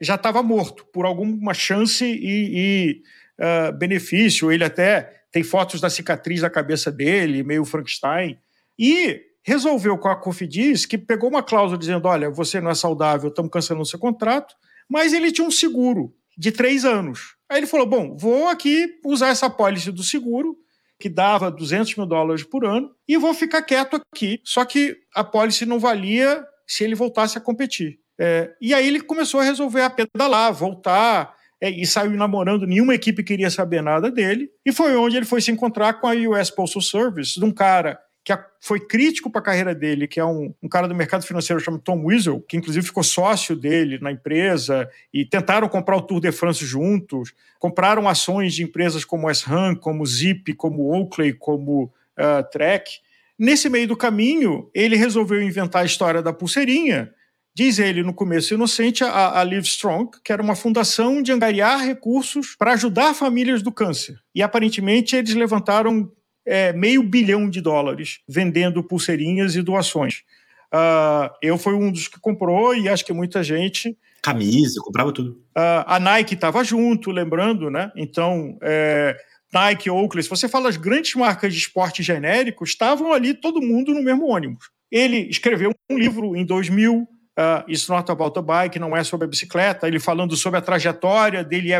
[0.01, 3.03] Já estava morto por alguma chance e, e
[3.39, 4.51] uh, benefício.
[4.51, 8.39] Ele até tem fotos da cicatriz da cabeça dele, meio Frankenstein.
[8.79, 13.29] E resolveu com a Cofidis que pegou uma cláusula dizendo: olha, você não é saudável,
[13.29, 14.55] estamos cancelando seu contrato,
[14.89, 17.37] mas ele tinha um seguro de três anos.
[17.49, 20.57] Aí ele falou: bom, vou aqui usar essa pólice do seguro,
[21.01, 24.41] que dava 200 mil dólares por ano, e vou ficar quieto aqui.
[24.45, 27.99] Só que a pólice não valia se ele voltasse a competir.
[28.21, 32.95] É, e aí ele começou a resolver a pedalar, voltar, é, e saiu namorando, nenhuma
[32.95, 36.51] equipe queria saber nada dele, e foi onde ele foi se encontrar com a US
[36.51, 40.55] Postal Service, de um cara que foi crítico para a carreira dele, que é um,
[40.63, 44.89] um, cara do mercado financeiro chamado Tom Weasel, que inclusive ficou sócio dele na empresa
[45.13, 50.05] e tentaram comprar o Tour de France juntos, compraram ações de empresas como S-RAM, como
[50.05, 52.91] Zip, como Oakley, como uh, Trek.
[53.39, 57.11] Nesse meio do caminho, ele resolveu inventar a história da pulseirinha.
[57.55, 61.85] Diz ele no começo inocente a, a Live Strong, que era uma fundação de angariar
[61.85, 64.21] recursos para ajudar famílias do câncer.
[64.35, 66.11] E aparentemente eles levantaram
[66.47, 70.23] é, meio bilhão de dólares vendendo pulseirinhas e doações.
[70.73, 73.97] Uh, eu fui um dos que comprou e acho que muita gente.
[74.23, 75.33] Camisa, comprava tudo.
[75.57, 77.91] Uh, a Nike estava junto, lembrando, né?
[77.97, 79.17] Então, é,
[79.53, 83.93] Nike, Oakley, se você fala as grandes marcas de esporte genéricos, estavam ali todo mundo
[83.93, 84.71] no mesmo ônibus.
[84.91, 87.09] Ele escreveu um livro em 2000, uh,
[87.69, 91.43] It's Not About a Bike, não é sobre a bicicleta, ele falando sobre a trajetória
[91.43, 91.71] dele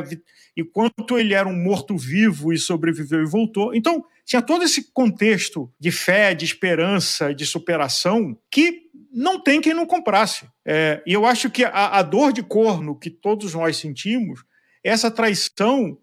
[0.57, 3.75] e quanto ele era um morto-vivo e sobreviveu e voltou.
[3.75, 9.75] Então, tinha todo esse contexto de fé, de esperança, de superação, que não tem quem
[9.75, 10.49] não comprasse.
[10.65, 14.45] É, e eu acho que a, a dor de corno que todos nós sentimos,
[14.85, 15.99] essa traição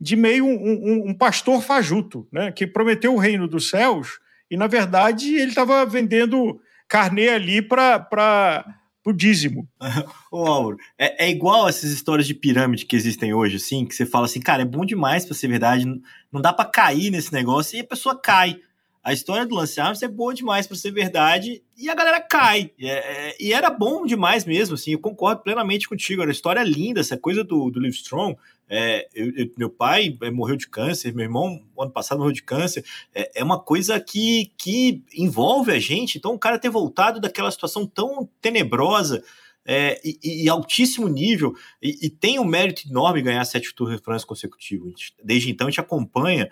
[0.00, 4.56] de meio um, um, um, pastor fajuto, né, que prometeu o reino dos céus e,
[4.56, 8.64] na verdade, ele estava vendendo carnê ali para
[9.04, 9.68] o dízimo.
[10.30, 14.06] Ô, Álvaro, é, é, igual essas histórias de pirâmide que existem hoje, assim, que você
[14.06, 15.84] fala assim, cara, é bom demais para ser verdade,
[16.30, 18.58] não dá para cair nesse negócio e a pessoa cai.
[19.02, 22.70] A história do Lance Armstrong é boa demais para ser verdade e a galera cai.
[22.78, 26.22] É, é, e era bom demais mesmo, assim, eu concordo plenamente contigo.
[26.22, 28.36] Era uma história linda, essa coisa do, do Live Strong.
[28.68, 32.44] É, eu, eu, meu pai é, morreu de câncer, meu irmão, ano passado, morreu de
[32.44, 32.84] câncer.
[33.12, 36.16] É, é, uma coisa que, que envolve a gente.
[36.16, 39.24] Então, o cara ter voltado daquela situação tão tenebrosa
[39.66, 44.02] é, e, e, altíssimo nível, e, e, tem um mérito enorme ganhar sete Tour de
[44.02, 45.12] France consecutivos.
[45.22, 46.48] Desde então, a gente acompanha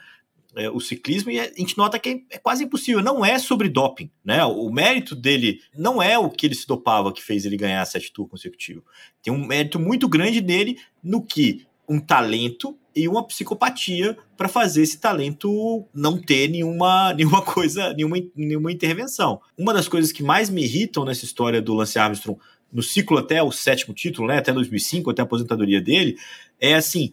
[0.57, 3.03] é, o ciclismo e a gente nota que é quase impossível.
[3.03, 4.45] Não é sobre doping, né?
[4.45, 8.13] O mérito dele não é o que ele se dopava que fez ele ganhar sete
[8.13, 8.83] tours consecutivos.
[9.23, 14.83] Tem um mérito muito grande dele no que um talento e uma psicopatia para fazer
[14.83, 19.41] esse talento não ter nenhuma, nenhuma coisa, nenhuma, nenhuma intervenção.
[19.57, 22.41] Uma das coisas que mais me irritam nessa história do Lance Armstrong,
[22.73, 26.17] no ciclo até o sétimo título, né, até 2005, até a aposentadoria dele,
[26.61, 27.11] é assim: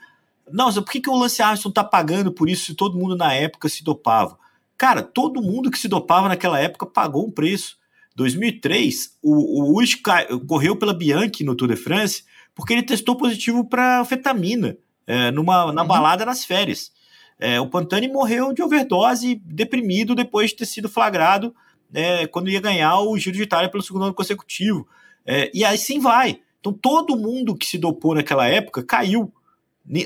[0.52, 3.34] nossa, por que, que o Lance Armstrong tá pagando por isso se todo mundo na
[3.34, 4.38] época se dopava?
[4.78, 7.78] Cara, todo mundo que se dopava naquela época pagou um preço.
[8.16, 10.02] 2003, o, o Ush
[10.48, 12.24] correu pela Bianchi no Tour de France
[12.56, 15.88] porque ele testou positivo para fetamina é, numa, na uhum.
[15.88, 16.92] balada nas férias.
[17.40, 21.56] É, o Pantani morreu de overdose, deprimido depois de ter sido flagrado
[21.94, 24.88] é, quando ia ganhar o Giro de Itália pelo segundo ano consecutivo.
[25.26, 26.40] É, e assim vai.
[26.60, 29.32] Então todo mundo que se dopou naquela época caiu.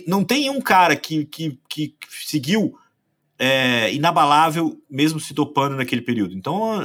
[0.07, 2.73] Não tem um cara que, que, que seguiu
[3.39, 6.35] é, inabalável mesmo se dopando naquele período.
[6.35, 6.83] Então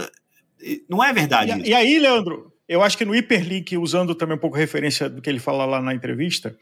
[0.88, 1.52] não é verdade.
[1.62, 5.20] E, e aí, Leandro, eu acho que no hiperlink, usando também um pouco referência do
[5.20, 6.56] que ele fala lá na entrevista,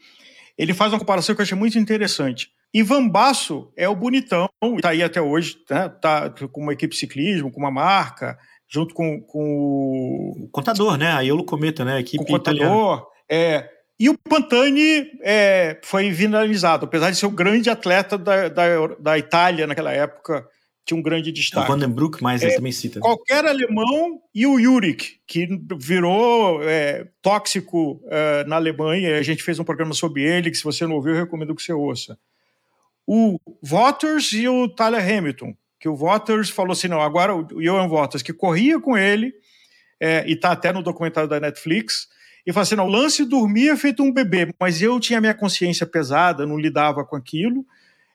[0.57, 2.49] ele faz uma comparação que eu achei muito interessante.
[2.73, 5.87] Ivan Basso é o bonitão, está aí até hoje, né?
[5.87, 10.49] tá com uma equipe de ciclismo, com uma marca, junto com, com o...
[10.51, 11.11] contador, né?
[11.13, 11.95] A Iolo Cometa, né?
[11.95, 13.69] A equipe o contador, é,
[13.99, 19.17] e o Pantani é, foi vinalizado, apesar de ser o grande atleta da, da, da
[19.17, 20.45] Itália naquela época,
[20.85, 21.65] tinha um grande destaque.
[21.65, 22.99] O Vandenbroek, mas é, ele também cita.
[22.99, 25.47] Qualquer alemão e o Jurik, que
[25.79, 29.17] virou é, tóxico é, na Alemanha.
[29.17, 31.63] A gente fez um programa sobre ele, que se você não ouviu, eu recomendo que
[31.63, 32.17] você ouça.
[33.07, 37.87] O Waters e o Tyler Hamilton, que o Waters falou assim, não, agora o Johan
[37.87, 39.33] Waters, que corria com ele,
[39.99, 42.07] é, e está até no documentário da Netflix,
[42.45, 45.85] e falou assim, não, o Lance dormia feito um bebê, mas eu tinha minha consciência
[45.85, 47.65] pesada, não lidava com aquilo,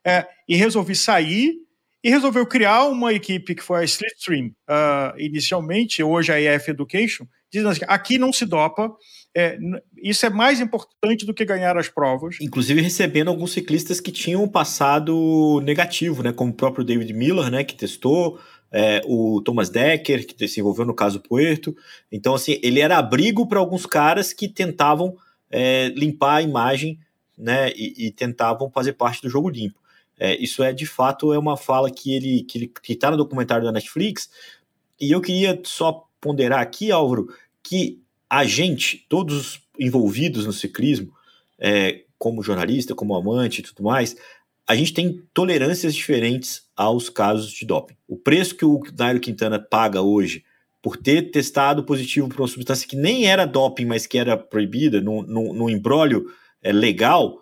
[0.04, 1.54] é, e resolvi sair
[2.02, 7.26] e resolveu criar uma equipe que foi a Slipstream, uh, inicialmente, hoje a EF Education,
[7.52, 8.90] dizendo assim, aqui não se dopa,
[9.36, 9.58] é,
[10.02, 12.36] isso é mais importante do que ganhar as provas.
[12.40, 17.62] Inclusive recebendo alguns ciclistas que tinham passado negativo, né, como o próprio David Miller, né,
[17.62, 18.40] que testou,
[18.72, 21.76] é, o Thomas Decker, que se envolveu no caso Puerto.
[22.10, 25.16] Então, assim, ele era abrigo para alguns caras que tentavam
[25.50, 26.98] é, limpar a imagem
[27.36, 29.80] né, e, e tentavam fazer parte do jogo limpo.
[30.18, 33.72] É, isso é de fato é uma fala que ele que está no documentário da
[33.72, 34.30] Netflix.
[35.00, 37.28] E eu queria só ponderar aqui, Álvaro,
[37.62, 41.12] que a gente, todos os envolvidos no ciclismo,
[41.58, 44.14] é, como jornalista, como amante e tudo mais,
[44.70, 47.96] a gente tem tolerâncias diferentes aos casos de doping.
[48.06, 50.44] O preço que o Nairo Quintana paga hoje
[50.80, 55.00] por ter testado positivo para uma substância que nem era doping, mas que era proibida,
[55.00, 56.24] num, num, embrólio
[56.62, 57.40] é, legal,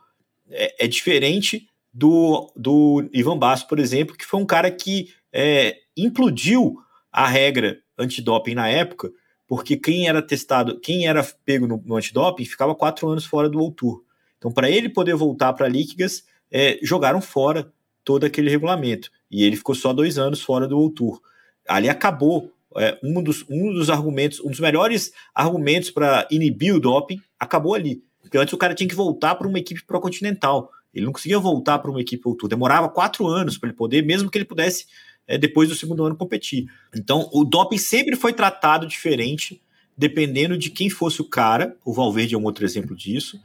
[0.48, 5.76] é, é diferente do, do Ivan Basso, por exemplo, que foi um cara que é,
[5.94, 6.78] implodiu
[7.12, 9.12] a regra antidoping na época,
[9.46, 13.58] porque quem era testado, quem era pego no, no antidoping ficava quatro anos fora do
[13.58, 14.02] World Tour.
[14.38, 17.72] Então, para ele poder voltar para a Liquigas, é, jogaram fora
[18.04, 19.10] todo aquele regulamento.
[19.30, 21.20] E ele ficou só dois anos fora do World Tour.
[21.68, 26.80] Ali acabou é, um, dos, um dos argumentos, um dos melhores argumentos para inibir o
[26.80, 28.02] doping, acabou ali.
[28.20, 30.70] Porque antes o cara tinha que voltar para uma equipe pró-continental.
[30.94, 32.48] Ele não conseguia voltar para uma equipe World Tour.
[32.48, 34.86] Demorava quatro anos para ele poder, mesmo que ele pudesse,
[35.26, 36.66] é, depois do segundo ano, competir.
[36.94, 39.60] Então, o doping sempre foi tratado diferente,
[39.96, 41.76] dependendo de quem fosse o cara.
[41.84, 43.40] O Valverde é um outro exemplo disso.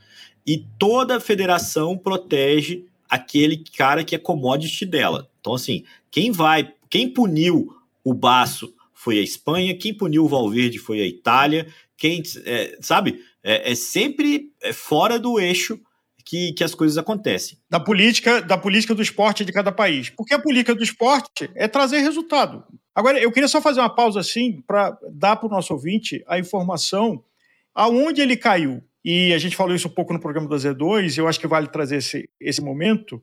[0.46, 5.30] E toda federação protege aquele cara que é commodity dela.
[5.40, 7.72] Então, assim, quem vai, quem puniu
[8.04, 13.24] o Baço foi a Espanha, quem puniu o Valverde foi a Itália, quem, é, sabe,
[13.44, 15.80] é, é sempre é fora do eixo
[16.26, 17.60] que, que as coisas acontecem.
[17.70, 20.10] Da política, da política do esporte de cada país.
[20.10, 22.64] Porque a política do esporte é trazer resultado.
[22.96, 26.40] Agora, eu queria só fazer uma pausa assim para dar para o nosso ouvinte a
[26.40, 27.24] informação
[27.76, 31.20] aonde ele caiu e a gente falou isso um pouco no programa do Z2, e
[31.20, 33.22] eu acho que vale trazer esse, esse momento,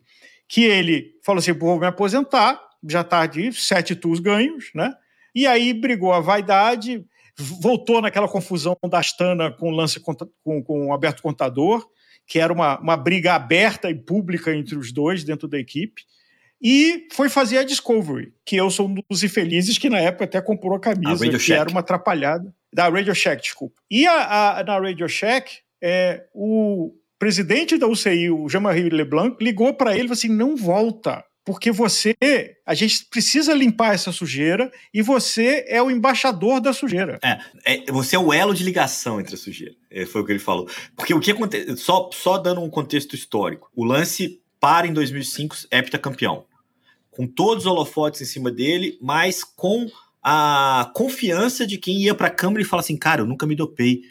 [0.49, 4.93] que ele falou assim, vou me aposentar, já está de sete tours ganhos, né?
[5.35, 7.05] E aí brigou a vaidade,
[7.39, 10.15] voltou naquela confusão da Astana com o lance com,
[10.63, 11.87] com o Aberto Contador,
[12.27, 16.03] que era uma, uma briga aberta e pública entre os dois dentro da equipe,
[16.63, 20.41] e foi fazer a Discovery, que eu sou um dos infelizes que na época até
[20.43, 21.61] comprou a camisa, a que Shack.
[21.61, 22.55] era uma atrapalhada.
[22.73, 23.81] Da Radio Shack, desculpa.
[23.91, 29.75] E a, a, na Radio Shack, é, o presidente da UCI, o Jean-Marie Leblanc, ligou
[29.75, 32.15] para ele e falou assim: não volta, porque você,
[32.67, 37.19] a gente precisa limpar essa sujeira e você é o embaixador da sujeira.
[37.23, 39.75] É, é você é o elo de ligação entre a sujeira.
[39.91, 40.69] É, foi o que ele falou.
[40.95, 45.57] Porque o que acontece, só, só dando um contexto histórico, o lance para em 2005,
[45.71, 46.45] heptacampeão.
[47.11, 49.87] Com todos os holofotes em cima dele, mas com
[50.23, 53.57] a confiança de quem ia para a câmara e fala assim: cara, eu nunca me
[53.57, 54.03] dopei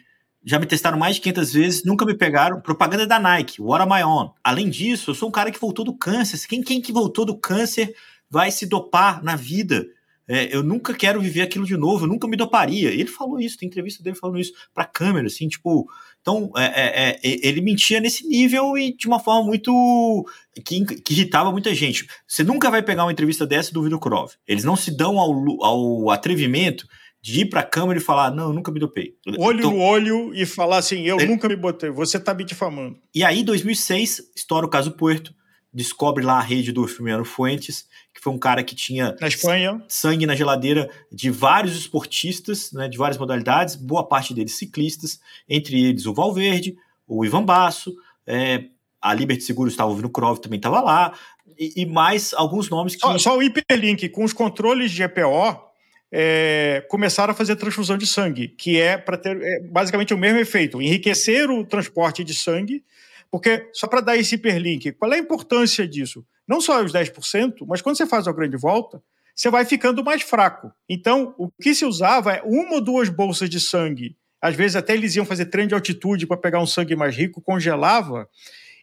[0.44, 2.60] já me testaram mais de 500 vezes, nunca me pegaram.
[2.60, 4.32] Propaganda da Nike, what am I on?
[4.42, 6.38] Além disso, eu sou um cara que voltou do câncer.
[6.48, 7.94] Quem, quem que voltou do câncer
[8.28, 9.86] vai se dopar na vida?
[10.32, 12.90] É, eu nunca quero viver aquilo de novo, eu nunca me doparia.
[12.90, 15.90] Ele falou isso, tem entrevista dele falando isso pra câmera, assim, tipo.
[16.20, 20.24] Então, é, é, é ele mentia nesse nível e de uma forma muito.
[20.64, 22.06] Que, que, irritava muita gente.
[22.28, 24.32] Você nunca vai pegar uma entrevista dessa do Vitor Krov.
[24.46, 26.86] Eles não se dão ao, ao atrevimento
[27.22, 29.14] de ir para a câmera e falar: não, eu nunca me dopei.
[29.38, 32.98] Olho então, no olho e falar assim: eu nunca me botei, você está me difamando.
[33.14, 35.34] E aí, 2006, estoura o caso Puerto,
[35.72, 39.82] descobre lá a rede do Firmino Fuentes, que foi um cara que tinha na Espanha.
[39.88, 45.88] sangue na geladeira de vários esportistas, né, de várias modalidades, boa parte deles ciclistas, entre
[45.88, 47.94] eles o Valverde, o Ivan Basso,
[48.26, 48.64] é,
[49.00, 51.12] a Liberty Seguros estava ouvindo o Krov também estava lá,
[51.58, 53.00] e, e, mais alguns nomes que.
[53.00, 55.69] Só, só o hiperlink com os controles de GPO
[56.12, 60.38] é, começaram a fazer transfusão de sangue, que é para ter é, basicamente o mesmo
[60.38, 62.84] efeito, enriquecer o transporte de sangue,
[63.30, 66.24] porque, só para dar esse hiperlink, qual é a importância disso?
[66.48, 69.00] Não só os 10%, mas quando você faz a grande volta,
[69.34, 70.72] você vai ficando mais fraco.
[70.88, 74.16] Então, o que se usava é uma ou duas bolsas de sangue.
[74.42, 77.40] Às vezes até eles iam fazer treino de altitude para pegar um sangue mais rico,
[77.40, 78.28] congelava.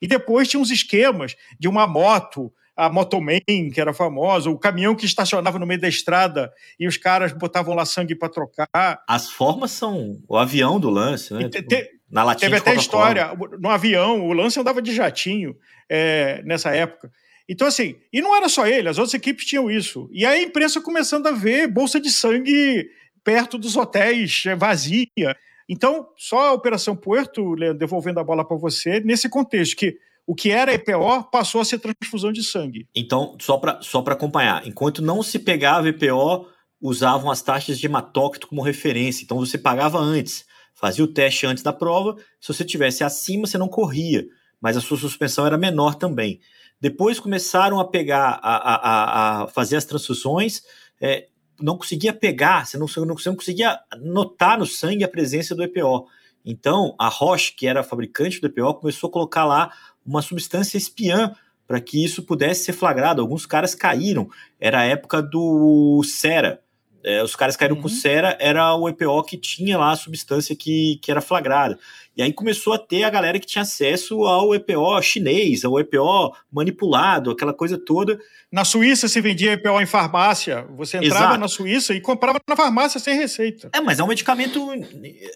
[0.02, 3.42] E depois tinha uns esquemas de uma moto a Motoman,
[3.74, 7.74] que era famosa, o caminhão que estacionava no meio da estrada e os caras botavam
[7.74, 9.04] lá sangue para trocar.
[9.08, 11.50] As formas são o avião do lance, né?
[11.50, 15.56] Te, te, na latinha teve até história, no avião, o lance andava de jatinho
[15.90, 17.12] é, nessa época.
[17.50, 20.08] Então, assim, e não era só ele, as outras equipes tinham isso.
[20.12, 22.88] E aí a imprensa começando a ver bolsa de sangue
[23.24, 25.36] perto dos hotéis, é, vazia.
[25.68, 30.52] Então, só a Operação Puerto, devolvendo a bola para você, nesse contexto, que o que
[30.52, 32.86] era EPO passou a ser transfusão de sangue.
[32.94, 36.48] Então, só para só acompanhar, enquanto não se pegava EPO,
[36.82, 39.24] usavam as taxas de hematócrito como referência.
[39.24, 42.18] Então, você pagava antes, fazia o teste antes da prova.
[42.42, 44.28] Se você tivesse acima, você não corria,
[44.60, 46.42] mas a sua suspensão era menor também.
[46.80, 50.62] Depois começaram a pegar, a, a, a fazer as transfusões.
[51.00, 51.28] É,
[51.60, 56.06] não conseguia pegar, você não, você não conseguia notar no sangue a presença do EPO.
[56.50, 59.70] Então, a Roche, que era fabricante do EPO, começou a colocar lá
[60.08, 61.34] uma substância espiã
[61.68, 63.22] para que isso pudesse ser flagrado.
[63.22, 64.30] Alguns caras caíram.
[64.60, 66.62] Era a época do Cera.
[67.04, 67.84] É, os caras caíram uhum.
[67.84, 71.78] com Cera, era o EPO que tinha lá a substância que, que era flagrada.
[72.18, 76.36] E aí começou a ter a galera que tinha acesso ao EPO chinês, ao EPO
[76.52, 78.20] manipulado, aquela coisa toda.
[78.52, 80.66] Na Suíça se vendia EPO em farmácia.
[80.76, 81.40] Você entrava Exato.
[81.40, 83.70] na Suíça e comprava na farmácia sem receita.
[83.72, 84.68] É, mas é um medicamento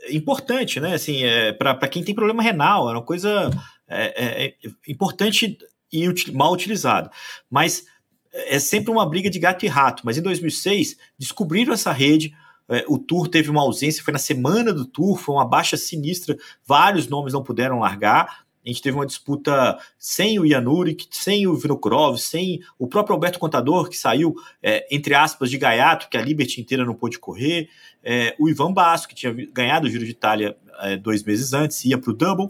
[0.09, 0.95] importante, né?
[0.95, 3.51] Assim, é, para quem tem problema renal, é uma coisa
[3.91, 4.53] é, é, é
[4.87, 5.57] importante
[5.91, 7.09] e mal utilizado.
[7.49, 7.85] Mas
[8.33, 12.33] é sempre uma briga de gato e rato, mas em 2006 descobriram essa rede,
[12.69, 16.37] é, o Tour teve uma ausência, foi na semana do Tour, foi uma baixa sinistra,
[16.65, 21.55] vários nomes não puderam largar, a gente teve uma disputa sem o Yanurik, sem o
[21.55, 26.21] Vinokurov, sem o próprio Alberto Contador, que saiu, é, entre aspas, de gaiato, que a
[26.21, 27.69] Liberty inteira não pôde correr.
[28.03, 31.83] É, o Ivan Basso, que tinha ganhado o Giro de Itália é, dois meses antes,
[31.85, 32.49] ia para o Double.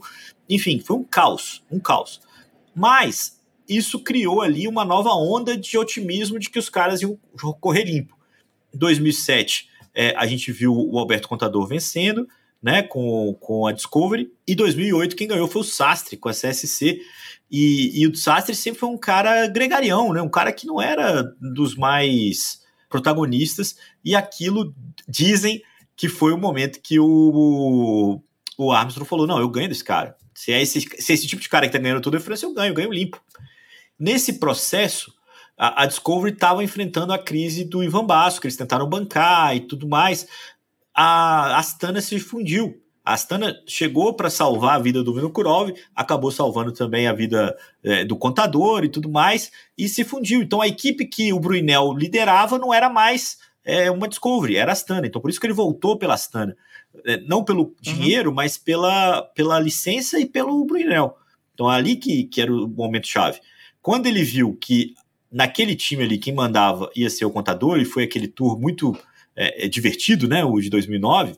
[0.49, 2.21] Enfim, foi um caos, um caos.
[2.75, 7.17] Mas isso criou ali uma nova onda de otimismo de que os caras iam
[7.59, 8.17] correr limpo.
[8.73, 12.27] Em 2007, é, a gente viu o Alberto Contador vencendo,
[12.61, 14.31] né, com, com a Discovery.
[14.47, 17.01] E 2008 quem ganhou foi o Sastre com a CSC.
[17.49, 21.23] E, e o Sastre sempre foi um cara gregarião, né, um cara que não era
[21.39, 22.60] dos mais
[22.91, 23.75] protagonistas.
[24.05, 24.75] E aquilo
[25.07, 25.63] dizem
[25.95, 28.21] que foi o momento que o,
[28.57, 30.15] o Armstrong falou: não, eu ganho desse cara.
[30.35, 32.45] Se é esse, se é esse tipo de cara que tá ganhando toda a diferença,
[32.45, 33.19] eu ganho, eu ganho limpo.
[33.97, 35.13] Nesse processo,
[35.57, 39.61] a, a Discovery estava enfrentando a crise do Ivan Basso, que eles tentaram bancar e
[39.61, 40.27] tudo mais
[40.93, 42.80] a Astana se fundiu.
[43.03, 48.05] A Astana chegou para salvar a vida do Vinokurov, acabou salvando também a vida é,
[48.05, 50.41] do contador e tudo mais, e se fundiu.
[50.41, 54.73] Então a equipe que o Brunel liderava não era mais é, uma Discovery, era a
[54.73, 55.07] Astana.
[55.07, 56.55] Então por isso que ele voltou pela Astana.
[57.05, 57.75] É, não pelo uhum.
[57.81, 58.35] dinheiro, uhum.
[58.35, 61.17] mas pela, pela licença e pelo Brunel.
[61.55, 63.39] Então ali que, que era o momento chave.
[63.81, 64.93] Quando ele viu que
[65.31, 68.95] naquele time ali quem mandava ia ser o contador, e foi aquele tour muito
[69.35, 71.35] é, é divertido, né, o de 2009,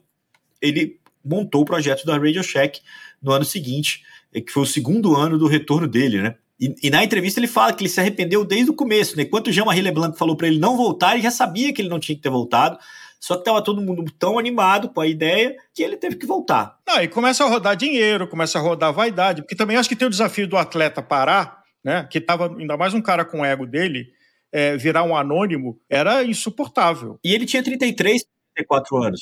[0.61, 2.81] ele montou o projeto da Radio Shack
[3.21, 4.03] no ano seguinte,
[4.33, 6.35] é, que foi o segundo ano do retorno dele, né?
[6.59, 9.23] E, e, na entrevista ele fala que ele se arrependeu desde o começo, né?
[9.23, 11.99] Enquanto o Jean-Marie Leblanc falou para ele não voltar, ele já sabia que ele não
[11.99, 12.77] tinha que ter voltado,
[13.19, 16.77] só que estava todo mundo tão animado com a ideia que ele teve que voltar.
[16.87, 20.07] Não, e começa a rodar dinheiro, começa a rodar vaidade, porque também acho que tem
[20.07, 22.07] o desafio do atleta parar, né?
[22.09, 24.07] Que tava ainda mais um cara com o ego dele,
[24.51, 27.19] é, virar um anônimo era insuportável.
[27.23, 28.23] E ele tinha 33,
[28.55, 29.21] 34 anos.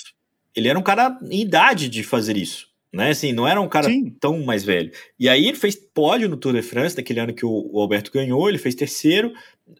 [0.55, 2.69] Ele era um cara em idade de fazer isso.
[2.93, 4.09] Né, assim, não era um cara Sim.
[4.19, 4.91] tão mais velho.
[5.17, 8.11] E aí ele fez pódio no Tour de France, daquele ano que o, o Alberto
[8.11, 9.31] ganhou, ele fez terceiro.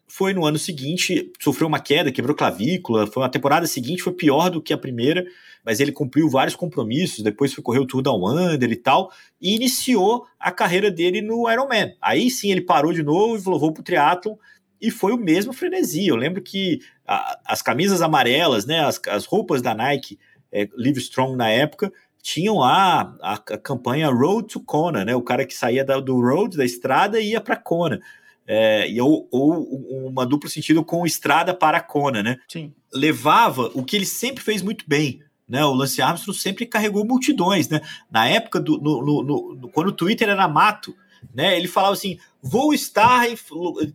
[0.07, 3.05] Foi no ano seguinte, sofreu uma queda, quebrou clavícula.
[3.05, 5.25] Foi uma temporada seguinte, foi pior do que a primeira,
[5.65, 7.21] mas ele cumpriu vários compromissos.
[7.21, 9.11] Depois foi correr o Tour da Wander e tal,
[9.41, 11.93] e iniciou a carreira dele no Ironman.
[12.01, 14.37] Aí sim ele parou de novo e falou: vou pro triatlon
[14.81, 16.07] e foi o mesmo frenesi.
[16.07, 20.17] Eu lembro que a, as camisas amarelas, né, as, as roupas da Nike,
[20.51, 21.91] é, Live Strong na época,
[22.21, 26.19] tinham lá a, a, campanha Road to Kona, né, o cara que saía da, do
[26.19, 27.99] road, da estrada, e ia para Kona.
[28.47, 32.37] É, ou, ou uma duplo sentido com estrada para Kona, né?
[32.47, 32.73] Sim.
[32.93, 35.63] Levava o que ele sempre fez muito bem, né?
[35.63, 37.81] O Lance Armstrong sempre carregou multidões, né?
[38.09, 40.93] Na época do no, no, no, quando o Twitter era mato,
[41.33, 41.55] né?
[41.55, 43.37] Ele falava assim: vou estar em,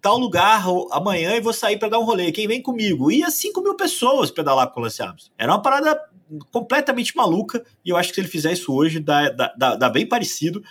[0.00, 2.32] tal lugar amanhã e vou sair para dar um rolê.
[2.32, 3.10] Quem vem comigo?
[3.10, 5.34] Ia 5 mil pessoas pedalar com o Lance Armstrong.
[5.36, 6.00] Era uma parada
[6.50, 10.06] completamente maluca e eu acho que se ele fizer isso hoje dá, dá, dá bem
[10.06, 10.62] parecido,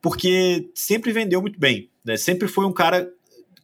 [0.00, 1.90] porque sempre vendeu muito bem.
[2.04, 2.16] Né?
[2.16, 3.10] Sempre foi um cara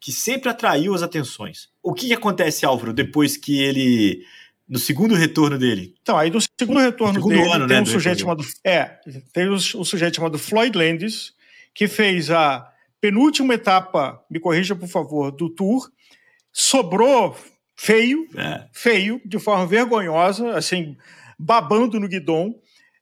[0.01, 1.68] que sempre atraiu as atenções.
[1.82, 4.22] O que, que acontece, Álvaro, depois que ele
[4.68, 5.95] no segundo retorno dele.
[6.03, 8.99] Então, aí no segundo retorno segundo dele ano, tem né, um sujeito chamado é,
[9.32, 11.32] tem um, um sujeito chamado Floyd Landis,
[11.72, 12.68] que fez a
[13.01, 15.89] penúltima etapa, me corrija por favor, do Tour,
[16.53, 17.37] sobrou
[17.76, 18.66] feio, é.
[18.72, 20.97] feio, de forma vergonhosa, assim,
[21.39, 22.55] babando no guidão,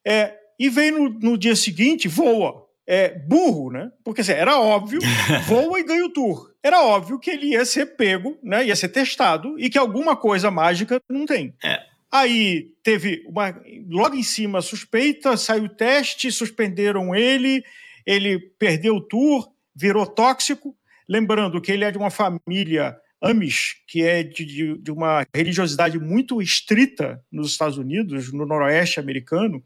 [0.07, 2.65] é, e veio no, no dia seguinte, voa.
[2.87, 3.91] É, burro, né?
[4.05, 5.01] Porque assim, era óbvio,
[5.49, 6.53] voa e ganha o tour.
[6.63, 8.67] Era óbvio que ele ia ser pego, né?
[8.67, 11.55] Ia ser testado e que alguma coisa mágica não tem.
[11.65, 11.81] É.
[12.13, 13.61] Aí teve uma.
[13.89, 17.65] Logo em cima, suspeita, saiu o teste, suspenderam ele,
[18.07, 20.77] ele perdeu o tour, virou tóxico.
[21.09, 26.43] Lembrando que ele é de uma família Amish, que é de, de, uma religiosidade muito
[26.43, 29.63] estrita nos Estados Unidos, no noroeste americano,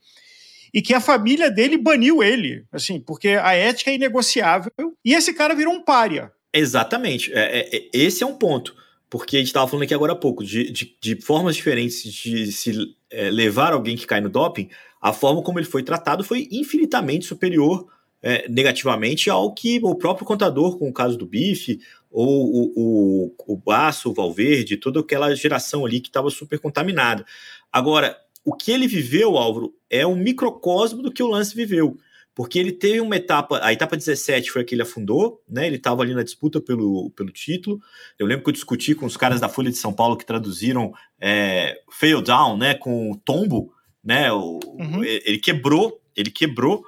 [0.73, 4.73] e que a família dele baniu ele, assim, porque a ética é inegociável,
[5.05, 6.31] e esse cara virou um pária.
[6.53, 7.33] Exatamente.
[7.33, 8.75] É, é, é esse é um ponto.
[9.11, 12.53] Porque a gente estava falando aqui agora há pouco, de, de, de formas diferentes de
[12.53, 14.69] se é, levar alguém que cai no doping,
[15.01, 17.87] a forma como ele foi tratado foi infinitamente superior
[18.23, 21.81] é, negativamente ao que o próprio contador, com o caso do Bife,
[22.11, 27.25] ou o, o, o Baço, o Valverde, toda aquela geração ali que estava super contaminada.
[27.73, 31.99] Agora, o que ele viveu, Álvaro, é um microcosmo do que o Lance viveu.
[32.35, 35.67] Porque ele teve uma etapa, a etapa 17 foi a que ele afundou, né?
[35.67, 37.81] Ele estava ali na disputa pelo, pelo título.
[38.17, 40.95] Eu lembro que eu discuti com os caras da Folha de São Paulo que traduziram
[41.21, 42.75] é, fail down, né?
[42.75, 44.31] Com o tombo, né?
[44.33, 45.03] O, uhum.
[45.03, 46.85] Ele quebrou, ele quebrou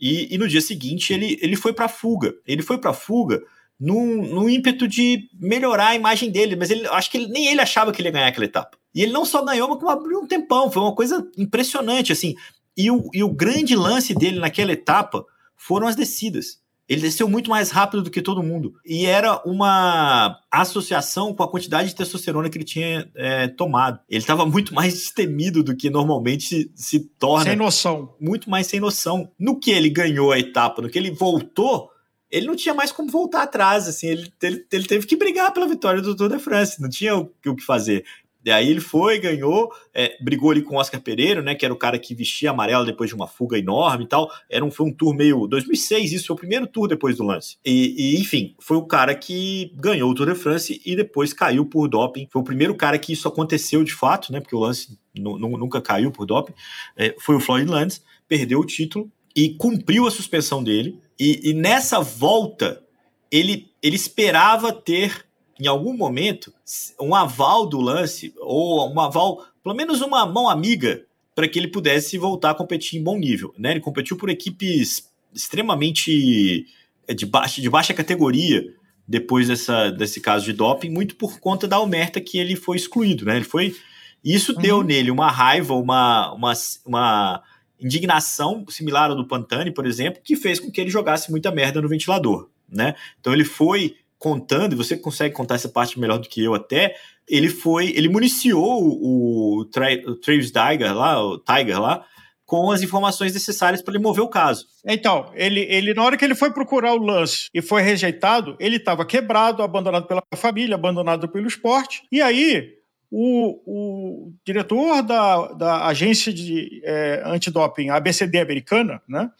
[0.00, 2.32] e, e, no dia seguinte ele, ele foi para fuga.
[2.46, 3.42] Ele foi para fuga
[3.82, 7.60] num, num ímpeto de melhorar a imagem dele, mas ele, acho que ele, nem ele
[7.60, 8.78] achava que ele ia ganhar aquela etapa.
[8.94, 12.36] E ele não só ganhou, mas como abriu um tempão, foi uma coisa impressionante, assim.
[12.76, 15.26] E o, e o grande lance dele naquela etapa
[15.56, 16.62] foram as descidas.
[16.88, 18.74] Ele desceu muito mais rápido do que todo mundo.
[18.86, 23.98] E era uma associação com a quantidade de testosterona que ele tinha é, tomado.
[24.08, 27.46] Ele estava muito mais destemido do que normalmente se, se, torna.
[27.46, 28.14] Sem noção.
[28.20, 29.28] Muito mais sem noção.
[29.38, 31.91] No que ele ganhou a etapa, no que ele voltou,
[32.32, 33.86] ele não tinha mais como voltar atrás.
[33.86, 36.80] Assim, ele, ele, ele teve que brigar pela vitória do Tour de France.
[36.80, 38.04] Não tinha o, o que fazer.
[38.44, 41.72] E aí ele foi, ganhou, é, brigou ali com o Oscar Pereira, né, que era
[41.72, 44.28] o cara que vestia amarelo depois de uma fuga enorme e tal.
[44.50, 47.56] Era um, foi um tour meio 2006, isso foi o primeiro tour depois do lance.
[47.64, 51.64] E, e, enfim, foi o cara que ganhou o Tour de France e depois caiu
[51.64, 52.26] por doping.
[52.32, 56.10] Foi o primeiro cara que isso aconteceu de fato, né, porque o lance nunca caiu
[56.10, 56.54] por doping.
[56.96, 60.98] É, foi o Floyd Lance, perdeu o título e cumpriu a suspensão dele.
[61.22, 62.82] E, e nessa volta,
[63.30, 65.24] ele, ele esperava ter
[65.60, 66.52] em algum momento,
[67.00, 71.68] um aval do lance, ou um aval, pelo menos uma mão amiga, para que ele
[71.68, 73.54] pudesse voltar a competir em bom nível.
[73.56, 73.70] Né?
[73.70, 76.66] Ele competiu por equipes extremamente
[77.06, 78.74] eh, de baixa, de baixa categoria
[79.06, 83.26] depois dessa, desse caso de doping, muito por conta da omerta que ele foi excluído.
[83.26, 83.36] Né?
[83.36, 83.76] Ele foi.
[84.24, 84.60] Isso uhum.
[84.60, 86.52] deu nele uma raiva, uma, uma,
[86.84, 87.42] uma
[87.82, 91.80] indignação similar ao do Pantani, por exemplo, que fez com que ele jogasse muita merda
[91.80, 92.48] no ventilador.
[92.68, 92.94] Né?
[93.20, 96.94] Então ele foi contando, e você consegue contar essa parte melhor do que eu até,
[97.28, 102.04] ele foi, ele municiou o, o, o Travis Tiger lá, o Tiger lá,
[102.46, 104.66] com as informações necessárias para ele mover o caso.
[104.86, 108.76] Então, ele, ele, na hora que ele foi procurar o lance e foi rejeitado, ele
[108.76, 112.02] estava quebrado, abandonado pela família, abandonado pelo esporte.
[112.12, 112.74] E aí,
[113.14, 119.30] o, o diretor da, da agência de é, antidoping, a ABCD americana, né,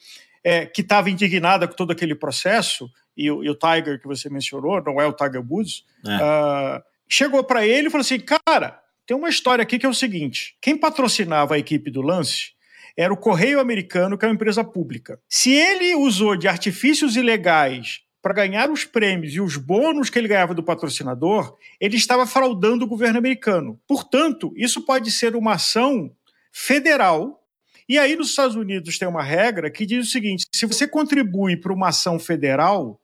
[0.44, 4.28] é, que estava indignada com todo aquele processo, e o, e o, Tiger que você
[4.28, 6.16] mencionou, não é o Tiger Woods, é.
[6.16, 9.94] uh, chegou para ele e falou assim: cara, tem uma história aqui que é o
[9.94, 12.52] seguinte: quem patrocinava a equipe do Lance
[12.96, 15.18] era o Correio Americano, que é uma empresa pública.
[15.28, 20.28] Se ele usou de artifícios ilegais para ganhar os prêmios e os bônus que ele
[20.28, 23.78] ganhava do patrocinador, ele estava fraudando o governo americano.
[23.86, 26.10] Portanto, isso pode ser uma ação
[26.52, 27.42] federal
[27.88, 31.56] e aí, nos Estados Unidos, tem uma regra que diz o seguinte: se você contribui
[31.56, 33.00] para uma ação federal,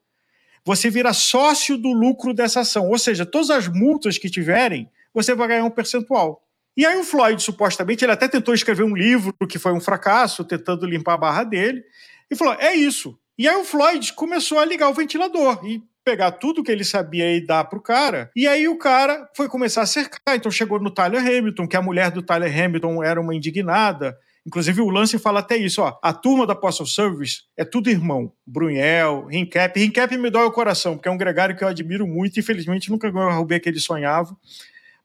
[0.65, 2.89] você vira sócio do lucro dessa ação.
[2.89, 6.43] Ou seja, todas as multas que tiverem, você vai ganhar um percentual.
[6.77, 10.45] E aí o Floyd, supostamente, ele até tentou escrever um livro que foi um fracasso,
[10.45, 11.85] tentando limpar a barra dele,
[12.31, 13.19] e falou: é isso.
[13.39, 17.37] E aí o Floyd começou a ligar o ventilador e pegar tudo que ele sabia
[17.37, 18.31] e dar pro cara.
[18.35, 20.35] E aí o cara foi começar a cercar.
[20.35, 24.17] Então chegou no Tyler Hamilton, que a mulher do Tyler Hamilton era uma indignada.
[24.47, 25.99] Inclusive, o Lance fala até isso, ó.
[26.03, 28.33] A turma da Postal Service é tudo irmão.
[28.47, 29.79] Brunel, Rincap.
[29.79, 32.41] Rincap me dói o coração, porque é um gregário que eu admiro muito.
[32.41, 34.35] Infelizmente, nunca ganhou a Rubê que ele sonhava.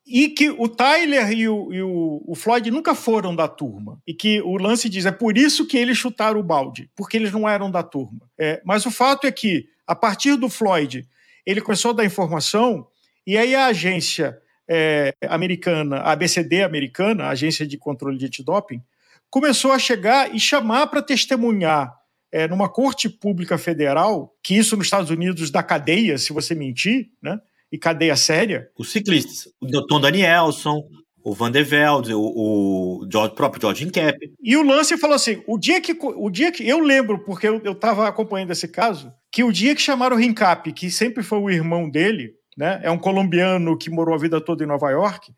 [0.05, 4.01] E que o Tyler e, o, e o, Floyd nunca foram da turma.
[4.05, 7.31] E que o Lance diz, é por isso que eles chutaram o balde, porque eles
[7.31, 8.21] não eram da turma.
[8.37, 11.07] É, mas o fato é que, a partir do Floyd,
[11.45, 12.85] ele começou a dar informação,
[13.25, 14.37] e aí a agência
[14.67, 18.81] é, americana, a ABCD americana, a Agência de Controle de Antidoping,
[19.29, 21.93] começou a chegar e chamar para testemunhar
[22.31, 27.09] é, numa corte pública federal, que isso nos Estados Unidos dá cadeia se você mentir,
[27.21, 27.39] né?
[27.73, 28.69] E cadeia séria.
[28.77, 30.83] Os ciclistas, o Tom Danielson,
[31.25, 34.17] o Van der Velde, o, o George, próprio George Incap.
[34.41, 35.97] E o lance falou assim: o dia que.
[35.99, 39.81] O dia que eu lembro, porque eu estava acompanhando esse caso, que o dia que
[39.81, 42.79] chamaram o Rincap, que sempre foi o irmão dele, né?
[42.83, 45.33] É um colombiano que morou a vida toda em Nova York.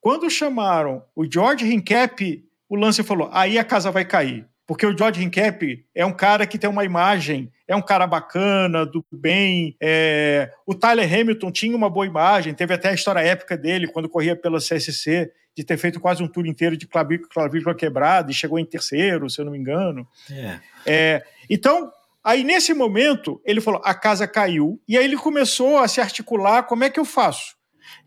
[0.00, 4.46] Quando chamaram o George Rincap o lance falou: aí a casa vai cair.
[4.64, 8.84] Porque o George Hincap é um cara que tem uma imagem, é um cara bacana,
[8.84, 9.76] do bem.
[9.80, 10.50] É...
[10.66, 14.34] O Tyler Hamilton tinha uma boa imagem, teve até a história épica dele quando corria
[14.34, 18.64] pela CSC, de ter feito quase um tour inteiro de clavícula quebrada e chegou em
[18.64, 20.04] terceiro, se eu não me engano.
[20.28, 20.60] É.
[20.84, 21.24] É...
[21.48, 21.92] Então,
[22.24, 26.64] aí nesse momento, ele falou: a casa caiu, e aí ele começou a se articular:
[26.64, 27.54] como é que eu faço?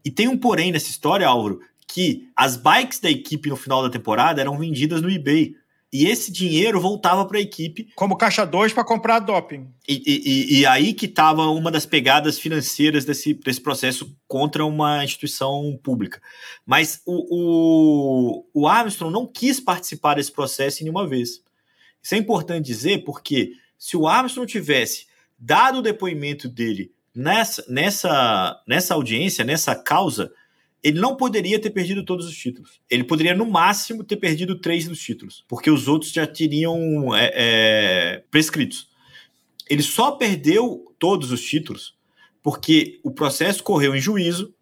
[0.03, 3.89] E tem um porém nessa história, Álvaro, que as bikes da equipe no final da
[3.89, 5.55] temporada eram vendidas no eBay.
[5.93, 7.87] E esse dinheiro voltava para a equipe.
[7.93, 9.71] Como caixa 2 para comprar doping.
[9.87, 15.03] E, e, e, aí que estava uma das pegadas financeiras desse, desse processo contra uma
[15.03, 16.19] instituição pública.
[16.65, 21.43] Mas o, o, o Armstrong não quis participar desse processo em nenhuma vez.
[22.01, 25.05] Isso é importante dizer porque se o Armstrong tivesse
[25.37, 30.31] dado o depoimento dele nessa, nessa, nessa audiência, nessa causa,
[30.83, 32.81] ele não poderia ter perdido todos os títulos.
[32.89, 37.31] Ele poderia, no máximo, ter perdido três dos títulos, porque os outros já teriam é,
[37.33, 38.89] é, prescritos.
[39.69, 41.95] Ele só perdeu todos os títulos
[42.43, 44.53] porque o processo correu em juízo,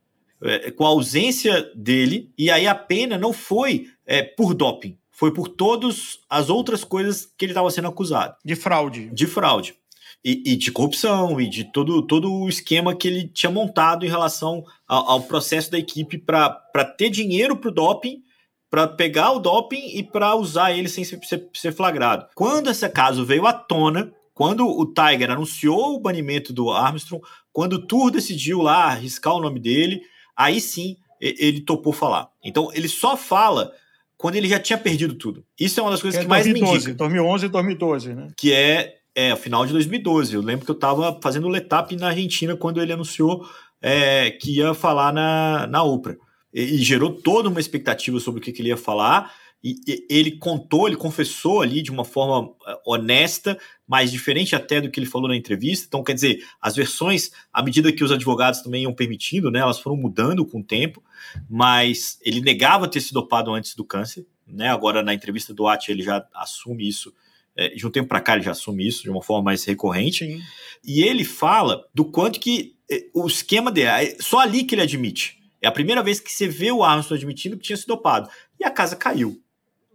[0.43, 5.34] é, com a ausência dele, e aí a pena não foi é, por doping, foi
[5.34, 8.36] por todas as outras coisas que ele estava sendo acusado.
[8.45, 9.09] De fraude.
[9.11, 9.76] De fraude.
[10.24, 14.09] E, e, de corrupção, e de todo, todo o esquema que ele tinha montado em
[14.09, 18.22] relação ao, ao processo da equipe para ter dinheiro para o doping,
[18.69, 21.19] para pegar o doping e para usar ele sem ser,
[21.53, 22.28] ser flagrado.
[22.36, 27.74] Quando esse caso veio à tona, quando o Tiger anunciou o banimento do Armstrong, quando
[27.74, 30.01] o Tour decidiu lá arriscar o nome dele,
[30.36, 32.30] aí sim ele topou falar.
[32.43, 33.74] Então ele só fala
[34.17, 35.43] quando ele já tinha perdido tudo.
[35.59, 36.97] Isso é uma das coisas que, é que mais 2012, me indica.
[36.97, 38.28] 2011 e 2012, né?
[38.38, 40.34] Que é, é final de 2012.
[40.34, 43.47] Eu lembro que eu estava fazendo o Letap na Argentina quando ele anunciou
[43.82, 46.16] é, que ia falar na, na Oprah.
[46.53, 49.34] E, e, gerou toda uma expectativa sobre o que, que ele ia falar.
[49.64, 53.57] E, e, ele contou, ele confessou ali de uma forma eh, honesta,
[53.88, 55.86] mais diferente até do que ele falou na entrevista.
[55.88, 59.80] Então, quer dizer, as versões, à medida que os advogados também iam permitindo, né, elas
[59.80, 61.03] foram mudando com o tempo,
[61.49, 64.26] mas ele negava ter se dopado antes do câncer.
[64.47, 64.68] Né?
[64.68, 67.14] Agora, na entrevista do Ati, ele já assume isso.
[67.56, 70.26] É, de um tempo para cá, ele já assume isso de uma forma mais recorrente.
[70.26, 70.41] Sim.
[70.84, 74.82] E ele fala do quanto que eh, o esquema dele, é só ali que ele
[74.82, 75.38] admite.
[75.62, 78.30] É a primeira vez que você vê o Armstrong admitindo que tinha se dopado.
[78.60, 79.41] E a casa caiu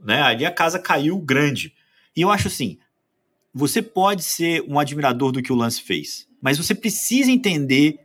[0.07, 0.23] né?
[0.23, 1.73] Ali a casa caiu grande.
[2.17, 2.79] E eu acho assim,
[3.53, 7.99] você pode ser um admirador do que o Lance fez, mas você precisa entender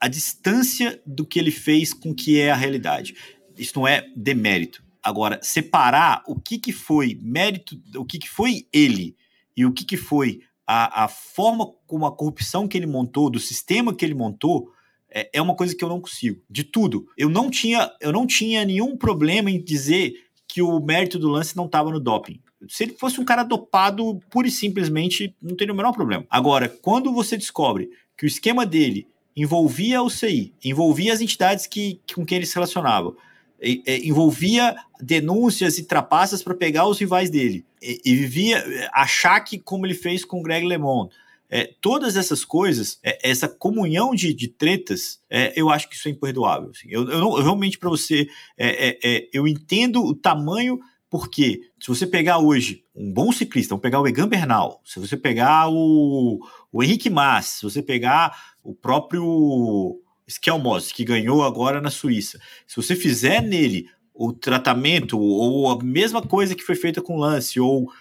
[0.00, 3.16] a distância do que ele fez com o que é a realidade.
[3.56, 4.84] Isso não é demérito.
[5.06, 9.14] Agora, separar o que, que foi mérito, o que, que foi ele
[9.56, 13.38] e o que, que foi a, a forma como a corrupção que ele montou, do
[13.38, 14.68] sistema que ele montou,
[15.08, 16.42] é, é uma coisa que eu não consigo.
[16.50, 17.06] De tudo.
[17.16, 20.12] Eu não tinha, eu não tinha nenhum problema em dizer
[20.48, 22.40] que o mérito do lance não estava no doping.
[22.68, 26.26] Se ele fosse um cara dopado, pura e simplesmente, não teria o menor problema.
[26.28, 32.00] Agora, quando você descobre que o esquema dele envolvia o CI, envolvia as entidades que,
[32.12, 33.14] com quem ele se relacionava,
[33.60, 39.86] envolvia denúncias e trapaças para pegar os rivais dele, e, e vivia achar que como
[39.86, 41.10] ele fez com o Greg LeMond,
[41.48, 46.08] é, todas essas coisas, é, essa comunhão de, de tretas, é, eu acho que isso
[46.08, 46.70] é imperdoável.
[46.70, 46.88] Assim.
[46.90, 50.78] Eu, eu, não, eu realmente, para você, é, é, é, eu entendo o tamanho,
[51.08, 55.16] porque se você pegar hoje um bom ciclista, vamos pegar o Egan Bernal, se você
[55.16, 56.40] pegar o,
[56.72, 62.76] o Henrique Mas, se você pegar o próprio Skelmos, que ganhou agora na Suíça, se
[62.76, 67.60] você fizer nele o tratamento ou a mesma coisa que foi feita com o Lance,
[67.60, 67.92] ou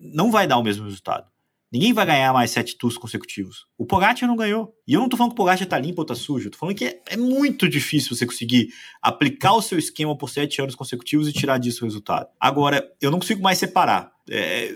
[0.00, 1.30] não vai dar o mesmo resultado.
[1.72, 3.66] Ninguém vai ganhar mais sete tours consecutivos.
[3.78, 4.74] O Pogacar não ganhou.
[4.88, 6.50] E eu não tô falando que o Pogacar tá limpo ou tá sujo.
[6.50, 8.70] Tô falando que é, é, muito difícil você conseguir
[9.00, 12.26] aplicar o seu esquema por sete anos consecutivos e tirar disso o resultado.
[12.40, 14.10] Agora, eu não consigo mais separar.
[14.28, 14.74] É,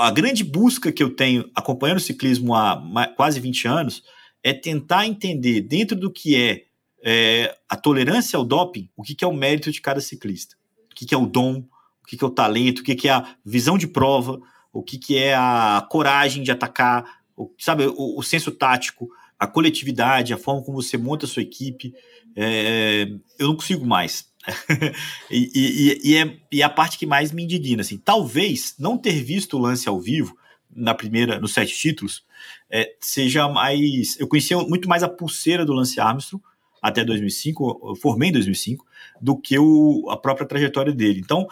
[0.00, 2.82] a grande busca que eu tenho acompanhando o ciclismo há
[3.14, 4.02] quase 20 anos
[4.48, 6.64] é tentar entender dentro do que é,
[7.04, 10.56] é a tolerância ao doping, o que, que é o mérito de cada ciclista.
[10.90, 11.64] O que, que é o dom,
[12.02, 14.40] o que, que é o talento, o que, que é a visão de prova,
[14.72, 19.46] o que, que é a coragem de atacar, o, sabe, o, o senso tático, a
[19.46, 21.94] coletividade, a forma como você monta a sua equipe.
[22.34, 23.06] É,
[23.38, 24.28] eu não consigo mais.
[25.30, 27.82] e, e, e, é, e é a parte que mais me indigna.
[27.82, 30.36] Assim, talvez não ter visto o lance ao vivo
[30.74, 32.24] na primeira, nos sete títulos,
[32.70, 34.18] é, seja mais.
[34.18, 36.42] Eu conhecia muito mais a pulseira do Lance Armstrong
[36.80, 38.84] até 2005, eu formei em 2005,
[39.20, 41.20] do que o, a própria trajetória dele.
[41.20, 41.46] Então,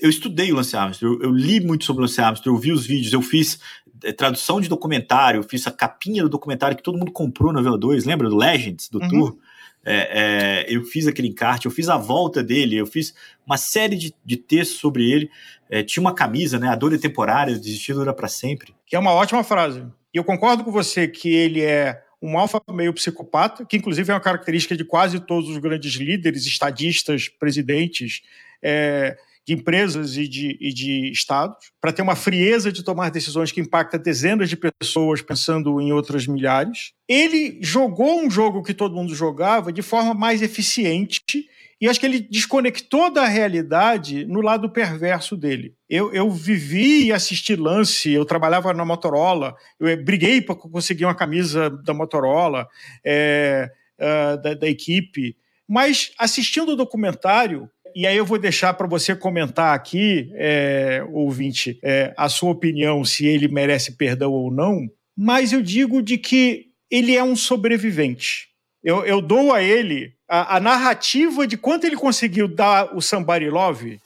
[0.00, 2.72] eu estudei o Lance Armstrong, eu, eu, li muito sobre o Lance Armstrong, eu vi
[2.72, 3.58] os vídeos, eu fiz
[4.04, 7.60] é, tradução de documentário, eu fiz a capinha do documentário que todo mundo comprou na
[7.60, 9.08] VO2, lembra do Legends, do uhum.
[9.08, 9.38] Tour?
[9.84, 13.14] É, é, eu fiz aquele encarte, eu fiz a volta dele, eu fiz
[13.46, 15.30] uma série de, de textos sobre ele.
[15.70, 16.68] É, tinha uma camisa, né?
[16.68, 18.74] A dor é temporária, desistir dura para sempre.
[18.84, 19.84] Que é uma ótima frase.
[20.12, 24.20] Eu concordo com você que ele é um alfa meio psicopata, que inclusive é uma
[24.20, 28.22] característica de quase todos os grandes líderes, estadistas, presidentes.
[28.62, 29.16] É,
[29.48, 33.62] de empresas e de, e de estados, para ter uma frieza de tomar decisões que
[33.62, 36.92] impacta dezenas de pessoas, pensando em outras milhares.
[37.08, 41.48] Ele jogou um jogo que todo mundo jogava de forma mais eficiente
[41.80, 45.74] e acho que ele desconectou da realidade no lado perverso dele.
[45.88, 51.14] Eu, eu vivi e assisti lance, eu trabalhava na Motorola, eu briguei para conseguir uma
[51.14, 52.66] camisa da Motorola,
[53.04, 55.36] é, da, da equipe,
[55.68, 61.78] mas assistindo o documentário, e aí eu vou deixar para você comentar aqui, é, ouvinte,
[61.82, 66.66] é, a sua opinião, se ele merece perdão ou não, mas eu digo de que
[66.90, 68.48] ele é um sobrevivente.
[68.88, 73.50] Eu, eu dou a ele a, a, narrativa de quanto ele conseguiu dar o Somebody
[73.50, 74.00] Love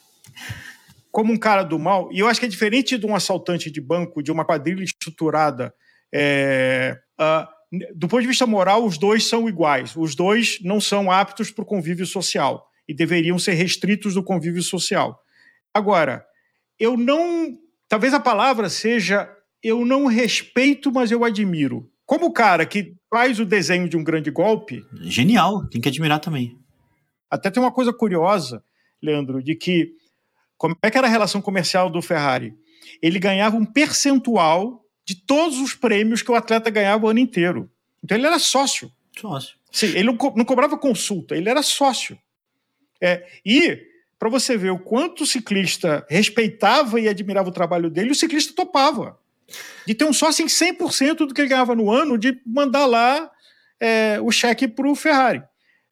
[1.09, 3.81] como um cara do mal, e eu acho que é diferente de um assaltante de
[3.81, 5.73] banco, de uma quadrilha estruturada,
[6.13, 6.99] é,
[7.95, 9.95] do ponto de vista moral, os dois são iguais.
[9.95, 14.65] Os dois não são aptos para o convívio social e deveriam ser restritos do convívio
[14.65, 15.23] social.
[15.73, 16.27] Agora,
[16.77, 17.57] eu não.
[17.89, 19.31] Talvez a palavra seja
[19.63, 21.89] eu não respeito, mas eu admiro.
[22.07, 24.83] Como o cara que faz o desenho de um grande golpe.
[25.03, 26.59] Genial, tem que admirar também.
[27.31, 28.65] Até tem uma coisa curiosa,
[29.03, 29.93] Leandro, de que.
[30.57, 32.55] Como é que era a relação comercial do Ferrari?
[33.03, 37.71] Ele ganhava um percentual de todos os prêmios que o atleta ganhava o ano inteiro.
[38.03, 38.91] Então ele era sócio.
[39.19, 39.57] Sócio.
[39.71, 42.19] Sim, ele não, co não cobrava consulta, ele era sócio.
[43.01, 43.79] É, e,
[44.19, 48.55] para você ver o quanto o ciclista respeitava e admirava o trabalho dele, o ciclista
[48.55, 49.19] topava.
[49.87, 53.31] De ter um sócio em 100% do que ele ganhava no ano, de mandar lá
[53.81, 55.43] é, o cheque para o Ferrari.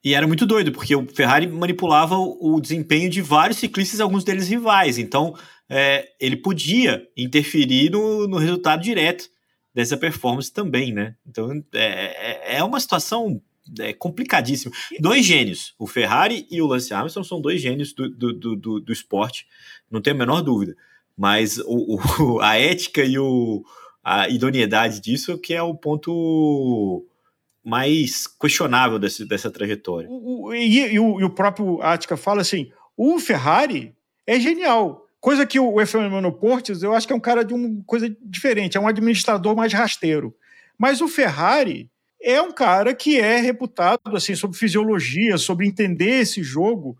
[0.02, 4.24] E era muito doido, porque o Ferrari manipulava o, o desempenho de vários ciclistas, alguns
[4.24, 4.96] deles rivais.
[4.96, 5.34] Então,
[5.68, 9.28] é, ele podia interferir no, no, resultado direto
[9.74, 11.14] dessa performance também, né?
[11.26, 13.42] Então, é, é, é uma situação
[13.78, 14.72] é, complicadíssima.
[14.98, 18.92] Dois gênios, o Ferrari e o Lance Armstrong, são dois gênios do, do, do, do
[18.92, 19.46] esporte,
[19.90, 20.74] não tenho a menor dúvida.
[21.20, 23.62] Mas o, o, a ética e o,
[24.02, 27.06] a idoneidade disso que é o ponto
[27.62, 30.08] mais questionável desse, dessa trajetória.
[30.10, 33.94] O, e, e, o, e, o, próprio Atka fala assim: o Ferrari
[34.26, 35.06] é genial.
[35.20, 38.78] Coisa que o Efraimano Portes, eu acho que é um cara de uma coisa diferente,
[38.78, 40.34] é um administrador mais rasteiro.
[40.78, 41.90] Mas o Ferrari
[42.22, 46.96] é um cara que é reputado assim sobre fisiologia, sobre entender esse jogo.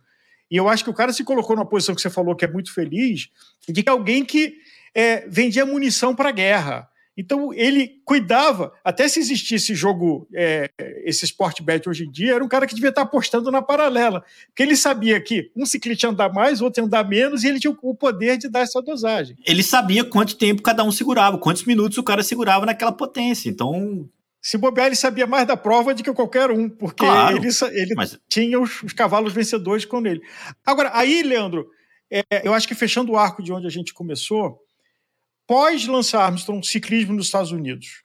[0.51, 2.49] E eu acho que o cara se colocou numa posição que você falou que é
[2.49, 3.29] muito feliz,
[3.69, 4.55] de que alguém que
[4.95, 6.89] é, vendia munição para guerra.
[7.17, 10.71] Então ele cuidava, até se existisse jogo, é,
[11.05, 14.25] esse Sport Bet hoje em dia, era um cara que devia estar apostando na paralela,
[14.47, 17.61] porque ele sabia que um ciclista ia andar mais, outro ia andar menos, e ele
[17.61, 19.37] tinha o poder de dar essa dosagem.
[19.47, 23.51] Ele sabia quanto tempo cada um segurava, quantos minutos o cara segurava naquela potência.
[23.51, 24.09] Então
[24.43, 27.95] se bobear, ele sabia mais da prova do que qualquer um, porque claro, ele, ele
[27.95, 28.19] mas...
[28.29, 30.23] tinha os, os, cavalos vencedores com ele.
[30.65, 31.69] Agora, aí, Leandro,
[32.11, 34.59] é, eu acho que fechando o arco de onde a gente começou,
[35.47, 38.03] pós Lance Armstrong, ciclismo nos Estados Unidos,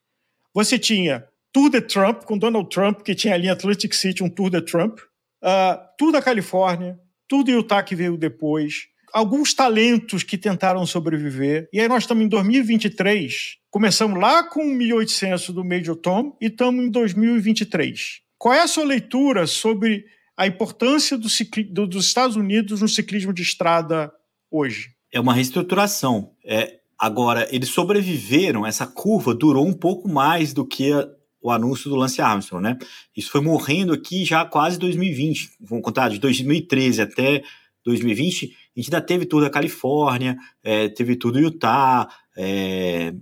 [0.54, 4.30] você tinha Tour de Trump, com Donald Trump, que tinha ali em Atlantic City um
[4.30, 5.00] Tour de Trump,
[5.42, 11.70] uh, Tour da Califórnia, Tour de Utah que veio depois, alguns talentos que tentaram sobreviver,
[11.72, 16.84] e aí nós estamos em 2023, começamos lá com 1800 do Major Tom e estamos
[16.84, 18.22] em 2023.
[18.38, 20.06] Qual é a sua leitura sobre
[20.38, 21.28] a importância do
[21.72, 24.12] do, dos Estados Unidos no ciclismo de estrada
[24.52, 24.90] hoje?
[25.12, 26.32] É uma reestruturação.
[26.44, 31.08] É, Agora, eles sobreviveram, essa curva durou um pouco mais do que a,
[31.42, 32.78] o anúncio do Lance Armstrong, né?
[33.16, 35.52] Isso foi morrendo aqui já quase 2020.
[35.60, 37.44] Vamos contar, de 2013 até
[37.86, 43.14] 2020, a gente ainda teve tudo da Califórnia, é, teve tudo Utah, é,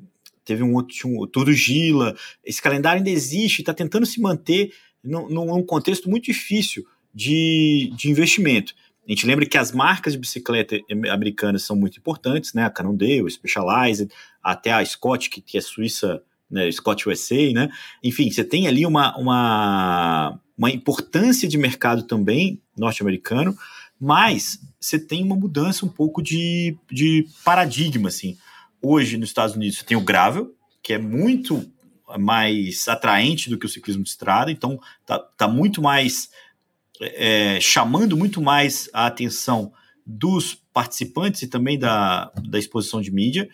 [0.46, 2.16] teve um outro, um, Gila.
[2.44, 8.10] Esse calendário ainda existe, está tentando se manter num, num contexto muito difícil de, de
[8.10, 8.74] investimento.
[9.08, 10.80] A gente lembra que as marcas de bicicleta
[11.12, 12.64] americanas são muito importantes, né?
[12.64, 14.10] A Cannondale, Specialized,
[14.42, 16.72] até a Scott, que, que é suíça, né?
[16.72, 17.70] Scott USA, né?
[18.02, 23.54] Enfim, você tem ali uma, uma, uma importância de mercado também norte-americano,
[24.04, 28.38] mas você tem uma mudança um pouco de, de paradigma, assim.
[28.82, 31.66] Hoje, nos Estados Unidos, você tem o gravel, que é muito
[32.20, 36.30] mais atraente do que o ciclismo de estrada, então tá, tá muito mais
[37.00, 39.72] é, chamando muito mais a atenção
[40.06, 43.48] dos participantes e também da, da exposição de mídia.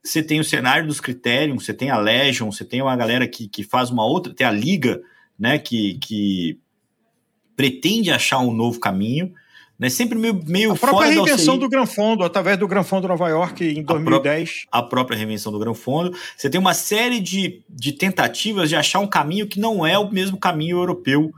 [0.00, 3.48] Você tem o cenário dos critérios, você tem a Legion, você tem uma galera que,
[3.48, 5.02] que faz uma outra, tem a Liga,
[5.36, 6.56] né, que, que
[7.56, 9.34] pretende achar um novo caminho,
[9.78, 13.28] né, sempre meio, meio A própria reinvenção do Gran Fondo, através do Gran Fondo Nova
[13.28, 14.66] York em 2010.
[14.70, 16.16] A, pró a própria reinvenção do Gran Fondo.
[16.36, 20.10] Você tem uma série de, de tentativas de achar um caminho que não é o
[20.10, 21.30] mesmo caminho europeu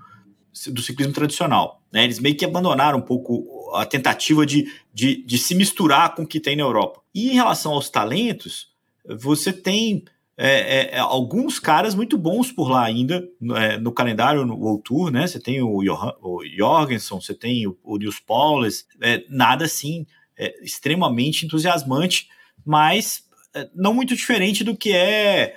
[0.68, 1.82] do ciclismo tradicional.
[1.92, 2.04] Né?
[2.04, 6.26] Eles meio que abandonaram um pouco a tentativa de, de, de, se misturar com o
[6.26, 7.00] que tem na Europa.
[7.14, 8.68] E em relação aos talentos,
[9.06, 10.04] você tem
[10.42, 14.82] é, é, é alguns caras muito bons por lá ainda é, no calendário no World
[14.82, 15.26] Tour, né?
[15.26, 20.06] Você tem o, Johan, o Jorgensen, você tem o, o Nils Paulus, é, nada assim
[20.38, 22.26] é, extremamente entusiasmante,
[22.64, 23.28] mas
[23.74, 25.56] não muito diferente do que é,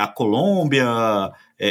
[0.00, 0.86] a Colômbia,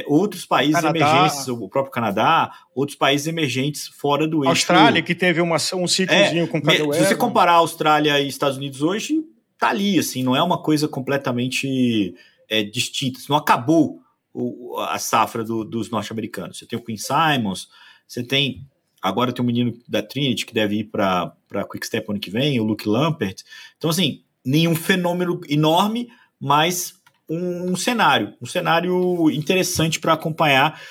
[0.06, 0.98] outros países Canadá.
[0.98, 4.50] emergentes, o próprio Canadá, outros países emergentes fora do eixo.
[4.50, 8.58] Austrália, que teve uma, um ciclozinho com o Se você comparar a Austrália e Estados
[8.58, 9.24] Unidos hoje,
[9.58, 12.16] tá ali, assim, não é uma coisa completamente
[12.50, 13.20] é, distinta.
[13.30, 14.02] Não acabou
[14.34, 16.58] o, a safra do, dos norte-americanos.
[16.58, 17.70] Você tem o Queen Simons,
[18.08, 18.68] você tem.
[19.02, 21.36] Agora tem um menino da Trinity que deve ir para
[21.72, 23.44] Quick ano que vem, o Luke Lampert.
[23.78, 26.96] Então, assim, nenhum fenômeno enorme, mas
[27.30, 30.82] um, um cenário, um cenário interessante para acompanhar,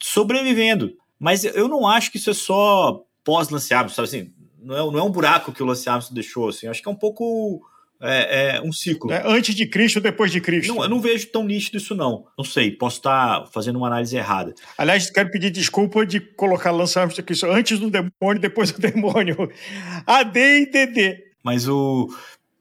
[0.00, 0.96] sobrevivendo.
[1.18, 4.34] Mas eu não acho que isso é só pós-Lance Armstrong, sabe assim?
[4.58, 6.66] Não é, não é um buraco que o Lance Armstrong deixou, assim.
[6.66, 7.62] Acho que é um pouco
[8.00, 9.12] é, é um ciclo.
[9.12, 10.74] É antes de Cristo, depois de Cristo.
[10.74, 12.24] Não, eu não vejo tão nítido isso, não.
[12.36, 14.54] Não sei, posso estar fazendo uma análise errada.
[14.78, 19.50] Aliás, quero pedir desculpa de colocar Lance Armstrong aqui antes do demônio, depois do demônio.
[20.06, 21.24] AD e DD.
[21.42, 22.08] Mas o.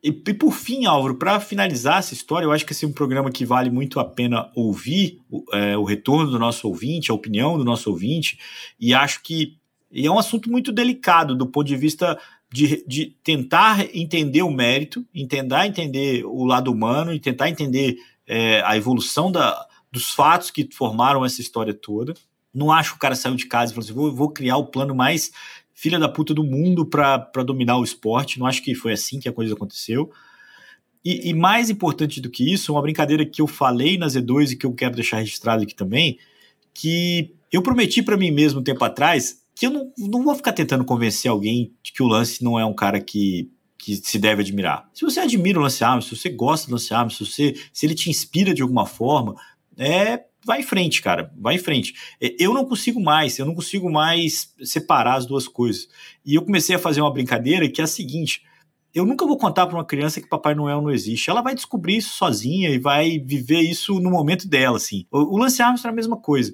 [0.04, 2.94] E, e por fim, Álvaro, para finalizar essa história, eu acho que esse é um
[2.94, 7.14] programa que vale muito a pena ouvir o, é, o retorno do nosso ouvinte, a
[7.14, 8.40] opinião do nosso ouvinte,
[8.80, 9.60] e acho que
[9.92, 12.18] e é um assunto muito delicado do ponto de vista
[12.52, 17.98] de, de tentar entender o mérito, tentar entender o lado humano e tentar entender
[18.28, 22.14] é, a evolução da, dos fatos que formaram essa história toda.
[22.54, 24.66] Não acho que o cara saiu de casa e falou assim: vou, vou criar o
[24.66, 25.32] plano mais
[25.74, 28.40] filha da puta do mundo para dominar o esporte.
[28.40, 30.12] Não acho que foi assim que a coisa aconteceu.
[31.06, 34.56] E, e, mais importante do que isso, uma brincadeira que eu falei na Z2 e
[34.58, 36.20] que eu quero deixar registrado aqui também,
[36.74, 40.54] que eu prometi para mim mesmo um tempo atrás que eu não, não vou ficar
[40.54, 44.42] tentando convencer alguém de que o Lance não é um cara que, que se deve
[44.42, 44.90] admirar.
[44.94, 47.86] Se você admira o Lance Armstrong, se você gosta do Lance Armstrong, se, você, se
[47.86, 49.36] ele te inspira de alguma forma,
[49.78, 51.94] é, vai em frente, cara, vai em frente.
[52.22, 55.90] É, eu não consigo mais, eu não consigo mais separar as duas coisas.
[56.26, 58.44] E eu comecei a fazer uma brincadeira que é a seguinte:
[58.94, 61.30] eu nunca vou contar para uma criança que Papai Noel não existe.
[61.30, 65.06] Ela vai descobrir isso sozinha e vai viver isso no momento dela, assim.
[65.12, 66.54] O, o Lance Armstrong é a mesma coisa.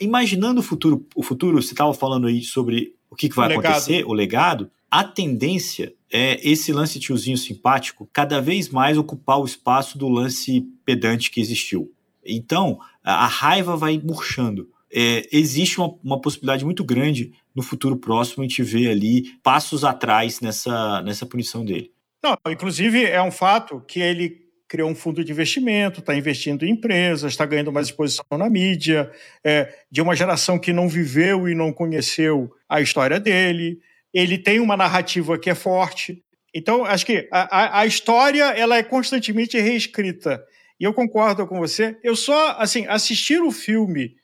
[0.00, 3.60] Imaginando o futuro, o futuro, você estava falando aí sobre o que, que vai o
[3.60, 4.10] acontecer, legado.
[4.10, 9.98] o legado, a tendência é esse lance tiozinho simpático cada vez mais ocupar o espaço
[9.98, 11.92] do lance pedante que existiu.
[12.24, 14.68] Então, a raiva vai murchando.
[14.92, 19.84] É, existe uma, uma possibilidade muito grande no futuro próximo a gente vê ali passos
[19.84, 21.90] atrás nessa, nessa punição dele.
[22.22, 26.72] Não, inclusive é um fato que ele criou um fundo de investimento, está investindo em
[26.72, 29.10] empresas, está ganhando mais exposição na mídia,
[29.42, 33.80] é, de uma geração que não viveu e não conheceu a história dele.
[34.12, 36.22] Ele tem uma narrativa que é forte.
[36.54, 40.44] Então, acho que a, a, a história ela é constantemente reescrita.
[40.78, 41.96] E eu concordo com você.
[42.04, 44.16] Eu só, assim, assistir o filme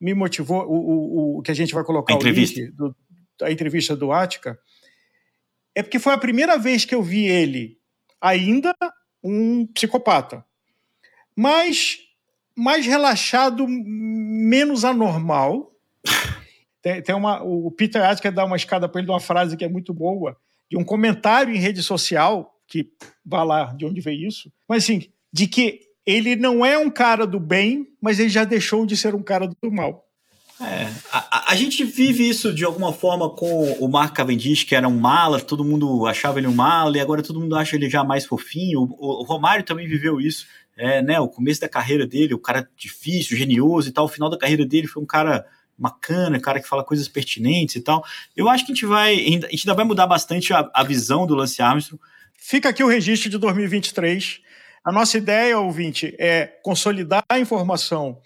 [0.00, 2.60] me motivou, o, o, o que a gente vai colocar a entrevista.
[2.60, 2.94] Link, do,
[3.42, 4.58] a entrevista do Ática,
[5.74, 7.78] é porque foi a primeira vez que eu vi ele
[8.20, 8.74] ainda
[9.22, 10.44] um psicopata.
[11.34, 11.98] Mas
[12.56, 15.72] mais relaxado, menos anormal.
[16.80, 19.64] tem, tem uma, o Peter Attica dá uma escada para ele de uma frase que
[19.64, 20.36] é muito boa,
[20.70, 22.90] de um comentário em rede social, que
[23.24, 27.26] vá lá de onde veio isso, mas assim, de que ele não é um cara
[27.26, 30.06] do bem, mas ele já deixou de ser um cara do mal.
[30.58, 34.88] É, a, a, gente vive isso de alguma forma com o Mark Cavendish, que era
[34.88, 38.02] um mala, todo mundo achava ele um mala, e agora todo mundo acha ele já
[38.02, 38.80] mais fofinho.
[38.98, 41.20] O, o Romário também viveu isso, é, né?
[41.20, 44.06] O começo da carreira dele, o cara difícil, genioso e tal.
[44.06, 45.44] O final da carreira dele foi um cara
[45.76, 48.02] bacana, cara que fala coisas pertinentes e tal.
[48.34, 51.26] Eu acho que a gente vai, a gente ainda vai mudar bastante a, a visão
[51.26, 52.00] do Lance Armstrong.
[52.32, 54.40] Fica aqui o registro de 2023
[54.86, 58.20] a nossa ideia, ouvinte, é consolidar a informação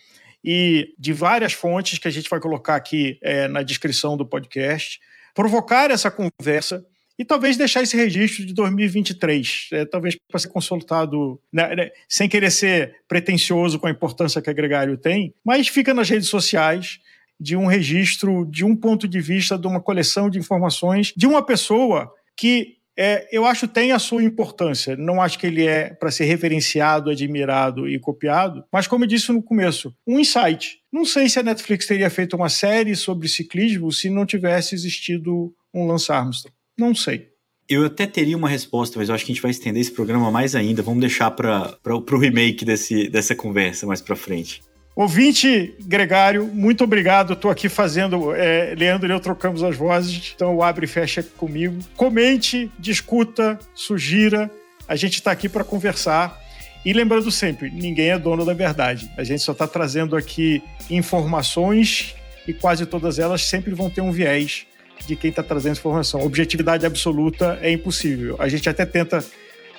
[0.45, 5.01] e de várias fontes que a gente vai colocar aqui é, na descrição do podcast,
[5.35, 6.85] provocar essa conversa
[7.19, 12.29] e talvez deixar esse registro de 2023, é, talvez para ser consultado, né, né, sem
[12.29, 17.01] querer ser pretencioso com a importância que a Gregário tem, mas fica nas redes sociais
[17.41, 21.43] de um registro, de um ponto de vista, de uma coleção de informações de uma
[21.43, 24.97] pessoa que é, eu acho tem a sua importância.
[24.97, 29.33] Não acho que ele é para ser referenciado, admirado e copiado, mas como eu disse
[29.33, 30.79] no começo, um insight.
[30.93, 35.55] Não sei se a Netflix teria feito uma série sobre ciclismo se não tivesse existido
[35.73, 36.55] um Lance Armstrong.
[36.79, 37.31] Não sei.
[37.69, 40.29] Eu até teria uma resposta, mas eu acho que a gente vai estender esse programa
[40.29, 40.83] mais ainda.
[40.83, 44.61] Vamos deixar para o remake desse, dessa conversa mais para frente.
[45.01, 47.33] Ouvinte Gregário, muito obrigado.
[47.33, 48.35] Estou aqui fazendo.
[48.35, 51.79] É, Leandro e eu trocamos as vozes, então abre e fecha comigo.
[51.97, 54.51] Comente, discuta, sugira.
[54.87, 56.39] A gente está aqui para conversar.
[56.85, 59.11] E lembrando sempre, ninguém é dono da verdade.
[59.17, 62.15] A gente só está trazendo aqui informações
[62.47, 64.67] e quase todas elas sempre vão ter um viés
[65.07, 66.21] de quem está trazendo informação.
[66.21, 68.37] Objetividade absoluta é impossível.
[68.39, 69.25] A gente até tenta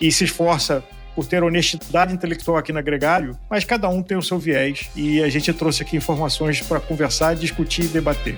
[0.02, 0.84] e se esforça
[1.16, 5.22] por ter honestidade intelectual aqui na Gregário, mas cada um tem o seu viés e
[5.22, 8.38] a gente trouxe aqui informações para conversar, discutir e debater.